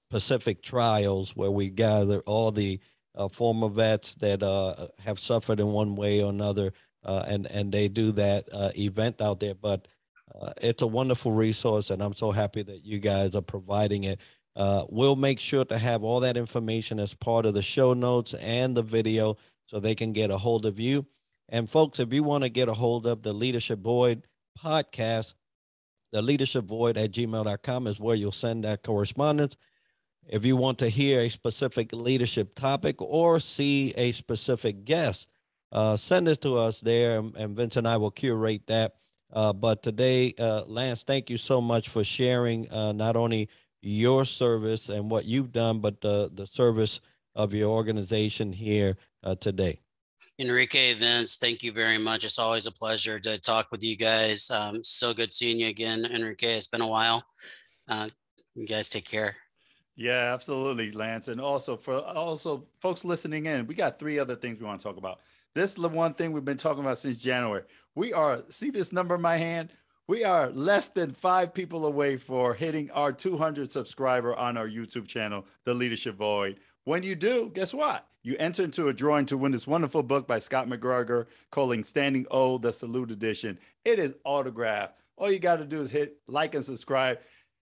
Pacific 0.10 0.62
Trials, 0.62 1.34
where 1.34 1.49
we 1.49 1.69
gather 1.69 2.19
all 2.25 2.51
the 2.51 2.82
uh, 3.15 3.30
former 3.30 3.69
vets 3.69 4.15
that 4.15 4.43
uh, 4.43 4.88
have 4.99 5.19
suffered 5.19 5.62
in 5.62 5.67
one 5.67 5.95
way 5.95 6.21
or 6.21 6.30
another, 6.30 6.73
uh, 7.06 7.23
and 7.27 7.47
and 7.47 7.71
they 7.71 7.88
do 7.88 8.12
that 8.12 8.49
uh, 8.51 8.71
event 8.77 9.21
out 9.21 9.39
there. 9.39 9.56
But 9.56 9.88
it's 10.62 10.82
a 10.82 10.88
wonderful 10.88 11.32
resource, 11.32 11.91
and 11.91 12.04
I'm 12.04 12.13
so 12.13 12.32
happy 12.32 12.62
that 12.62 12.84
you 12.84 12.99
guys 12.99 13.36
are 13.36 13.41
providing 13.41 14.04
it. 14.04 14.19
we'll 14.89 15.15
make 15.15 15.39
sure 15.39 15.63
to 15.63 15.77
have 15.77 16.04
all 16.04 16.19
that 16.19 16.36
information 16.36 16.99
as 16.99 17.13
part 17.13 17.45
of 17.45 17.54
the 17.54 17.62
show 17.62 17.93
notes 17.93 18.34
and 18.34 18.75
the 18.75 18.84
video 18.84 19.38
so 19.65 19.80
they 19.80 19.95
can 19.95 20.12
get 20.12 20.30
a 20.30 20.38
hold 20.38 20.65
of 20.65 20.77
you. 20.77 21.06
And 21.51 21.69
folks, 21.69 21.99
if 21.99 22.13
you 22.13 22.23
want 22.23 22.43
to 22.43 22.49
get 22.49 22.69
a 22.69 22.73
hold 22.73 23.05
of 23.05 23.23
the 23.23 23.33
Leadership 23.33 23.79
Void 23.79 24.25
podcast, 24.57 25.33
the 26.11 26.21
leadership 26.21 26.65
void 26.65 26.97
at 26.97 27.11
gmail.com 27.11 27.87
is 27.87 27.99
where 27.99 28.15
you'll 28.15 28.31
send 28.31 28.63
that 28.63 28.83
correspondence. 28.83 29.55
If 30.27 30.45
you 30.45 30.55
want 30.55 30.77
to 30.79 30.89
hear 30.89 31.21
a 31.21 31.29
specific 31.29 31.93
leadership 31.93 32.53
topic 32.55 33.01
or 33.01 33.39
see 33.39 33.93
a 33.97 34.11
specific 34.11 34.85
guest, 34.85 35.27
uh, 35.71 35.95
send 35.95 36.27
it 36.27 36.41
to 36.41 36.57
us 36.57 36.81
there, 36.81 37.19
and 37.19 37.55
Vince 37.55 37.77
and 37.77 37.87
I 37.87 37.97
will 37.97 38.11
curate 38.11 38.67
that. 38.67 38.95
Uh, 39.31 39.53
but 39.53 39.81
today, 39.81 40.33
uh, 40.37 40.63
Lance, 40.67 41.03
thank 41.03 41.29
you 41.29 41.37
so 41.37 41.61
much 41.61 41.87
for 41.87 42.03
sharing 42.03 42.69
uh, 42.69 42.91
not 42.91 43.15
only 43.15 43.49
your 43.81 44.25
service 44.25 44.89
and 44.89 45.09
what 45.09 45.25
you've 45.25 45.53
done, 45.53 45.79
but 45.79 46.01
the, 46.01 46.29
the 46.33 46.45
service 46.45 46.99
of 47.33 47.53
your 47.53 47.69
organization 47.69 48.51
here 48.51 48.97
uh, 49.23 49.35
today. 49.35 49.79
Enrique, 50.41 50.95
Vince, 50.95 51.36
thank 51.36 51.62
you 51.62 51.71
very 51.71 51.99
much. 51.99 52.25
It's 52.25 52.39
always 52.39 52.65
a 52.65 52.71
pleasure 52.71 53.19
to 53.19 53.38
talk 53.38 53.67
with 53.71 53.84
you 53.84 53.95
guys. 53.95 54.49
Um, 54.49 54.84
so 54.84 55.13
good 55.13 55.36
seeing 55.36 55.60
you 55.60 55.67
again, 55.67 56.04
Enrique. 56.06 56.58
It's 56.58 56.65
been 56.65 56.82
a 56.82 56.88
while. 56.88 57.23
Uh, 57.88 58.10
you 58.56 58.67
guys 58.67 58.89
take 58.89 59.08
care. 59.08 59.36
Yeah, 59.95 60.34
absolutely, 60.34 60.91
Lance. 60.93 61.27
And 61.27 61.39
also 61.39 61.77
for 61.77 61.99
also 61.99 62.65
folks 62.80 63.06
listening 63.06 63.45
in, 63.45 63.67
we 63.67 63.75
got 63.75 63.99
three 63.99 64.17
other 64.17 64.36
things 64.36 64.60
we 64.60 64.65
want 64.65 64.82
to 64.82 64.84
talk 64.84 64.97
about. 64.97 65.19
This 65.54 65.71
is 65.71 65.75
the 65.75 65.89
one 65.89 66.15
thing 66.15 66.32
we've 66.32 66.43
been 66.43 66.58
talking 66.58 66.84
about 66.84 66.97
since 66.97 67.19
January. 67.19 67.63
We 67.93 68.12
are 68.12 68.43
see 68.49 68.71
this 68.71 68.91
number 68.91 69.15
in 69.15 69.21
my 69.21 69.38
hand. 69.38 69.69
We 70.12 70.26
are 70.26 70.50
less 70.50 70.89
than 70.89 71.13
five 71.13 71.54
people 71.54 71.86
away 71.86 72.17
for 72.17 72.54
hitting 72.54 72.91
our 72.91 73.13
200 73.13 73.71
subscriber 73.71 74.36
on 74.36 74.58
our 74.58 74.67
YouTube 74.67 75.08
channel, 75.08 75.45
The 75.63 75.74
Leadership 75.74 76.15
Void. 76.15 76.60
When 76.84 77.02
you 77.02 77.15
do, 77.15 77.50
guess 77.54 77.74
what? 77.74 78.06
You 78.21 78.36
enter 78.38 78.65
into 78.65 78.89
a 78.89 78.93
drawing 78.93 79.26
to 79.28 79.38
win 79.38 79.54
this 79.54 79.65
wonderful 79.65 80.04
book 80.04 80.28
by 80.28 80.39
Scott 80.39 80.67
McGregor 80.67 81.28
calling 81.50 81.86
Standing 81.86 82.26
O, 82.30 82.58
the 82.58 82.74
Salute 82.74 83.12
Edition. 83.12 83.58
It 83.86 84.00
is 84.00 84.13
autographed. 84.26 84.95
All 85.15 85.32
you 85.32 85.39
got 85.39 85.60
to 85.60 85.65
do 85.65 85.80
is 85.80 85.91
hit 85.91 86.17
like 86.28 86.56
and 86.56 86.65
subscribe. 86.65 87.19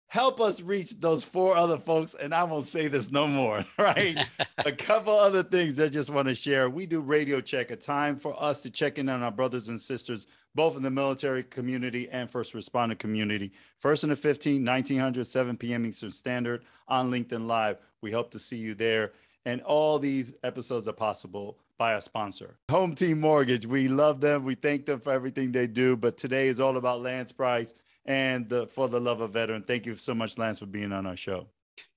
help 0.07 0.39
us 0.39 0.61
reach 0.61 0.97
those 1.01 1.25
four 1.25 1.57
other 1.57 1.77
folks. 1.77 2.15
And 2.17 2.33
I 2.33 2.45
won't 2.45 2.67
say 2.67 2.87
this 2.87 3.11
no 3.11 3.27
more, 3.27 3.65
right? 3.77 4.17
a 4.59 4.71
couple 4.71 5.13
other 5.13 5.43
things 5.43 5.77
I 5.77 5.89
just 5.89 6.09
want 6.09 6.29
to 6.29 6.35
share. 6.35 6.69
We 6.69 6.85
do 6.85 7.01
radio 7.01 7.41
check, 7.41 7.69
a 7.69 7.75
time 7.75 8.15
for 8.15 8.41
us 8.41 8.61
to 8.61 8.69
check 8.69 8.97
in 8.97 9.09
on 9.09 9.23
our 9.23 9.31
brothers 9.31 9.67
and 9.67 9.81
sisters, 9.81 10.25
both 10.55 10.75
in 10.75 10.83
the 10.83 10.91
military 10.91 11.43
community 11.43 12.09
and 12.09 12.29
first 12.29 12.53
responder 12.53 12.97
community. 12.97 13.51
First 13.77 14.03
and 14.03 14.11
the 14.11 14.15
15, 14.15 14.63
1900, 14.63 15.25
7 15.25 15.57
p.m. 15.57 15.85
Eastern 15.85 16.11
Standard 16.11 16.63
on 16.87 17.11
LinkedIn 17.11 17.45
Live. 17.45 17.77
We 18.01 18.11
hope 18.11 18.31
to 18.31 18.39
see 18.39 18.57
you 18.57 18.75
there. 18.75 19.13
And 19.45 19.61
all 19.61 19.99
these 19.99 20.33
episodes 20.43 20.87
are 20.87 20.93
possible 20.93 21.57
by 21.77 21.93
a 21.93 22.01
sponsor. 22.01 22.57
Home 22.69 22.93
Team 22.93 23.19
Mortgage. 23.19 23.65
We 23.65 23.87
love 23.87 24.19
them. 24.21 24.43
We 24.43 24.55
thank 24.55 24.85
them 24.85 24.99
for 24.99 25.13
everything 25.13 25.51
they 25.51 25.67
do. 25.67 25.95
But 25.95 26.17
today 26.17 26.47
is 26.47 26.59
all 26.59 26.77
about 26.77 27.01
Lance 27.01 27.31
Price 27.31 27.73
and 28.05 28.49
the, 28.49 28.67
for 28.67 28.89
the 28.89 28.99
love 28.99 29.21
of 29.21 29.31
veteran. 29.31 29.63
Thank 29.63 29.85
you 29.85 29.95
so 29.95 30.13
much, 30.13 30.37
Lance, 30.37 30.59
for 30.59 30.65
being 30.65 30.91
on 30.91 31.05
our 31.05 31.15
show. 31.15 31.47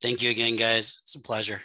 Thank 0.00 0.22
you 0.22 0.30
again, 0.30 0.56
guys. 0.56 1.00
It's 1.02 1.16
a 1.16 1.20
pleasure. 1.20 1.62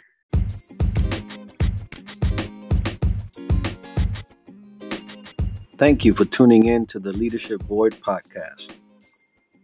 Thank 5.78 6.04
you 6.04 6.12
for 6.12 6.24
tuning 6.24 6.66
in 6.66 6.86
to 6.86 6.98
the 6.98 7.12
Leadership 7.12 7.62
Void 7.62 7.94
podcast. 8.00 8.74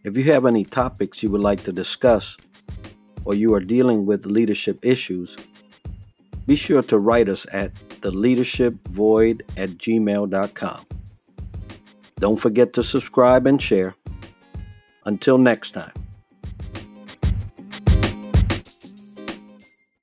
If 0.05 0.17
you 0.17 0.23
have 0.33 0.47
any 0.47 0.65
topics 0.65 1.25
you 1.25 1.31
would 1.33 1.41
like 1.41 1.65
to 1.65 1.73
discuss, 1.73 2.37
or 3.25 3.35
you 3.35 3.53
are 3.53 3.61
dealing 3.61 4.07
with 4.07 4.25
leadership 4.25 4.79
issues, 4.85 5.37
be 6.47 6.55
sure 6.55 6.83
to 6.83 7.01
write 7.01 7.29
us 7.29 7.49
at 7.53 7.75
theleadershipvoid 7.75 9.43
at 9.57 9.71
gmail.com. 9.71 10.87
Don't 12.21 12.37
forget 12.37 12.73
to 12.75 12.85
subscribe 12.85 13.49
and 13.49 13.61
share. 13.61 13.97
Until 15.05 15.37
next 15.37 15.73
time. 15.73 16.04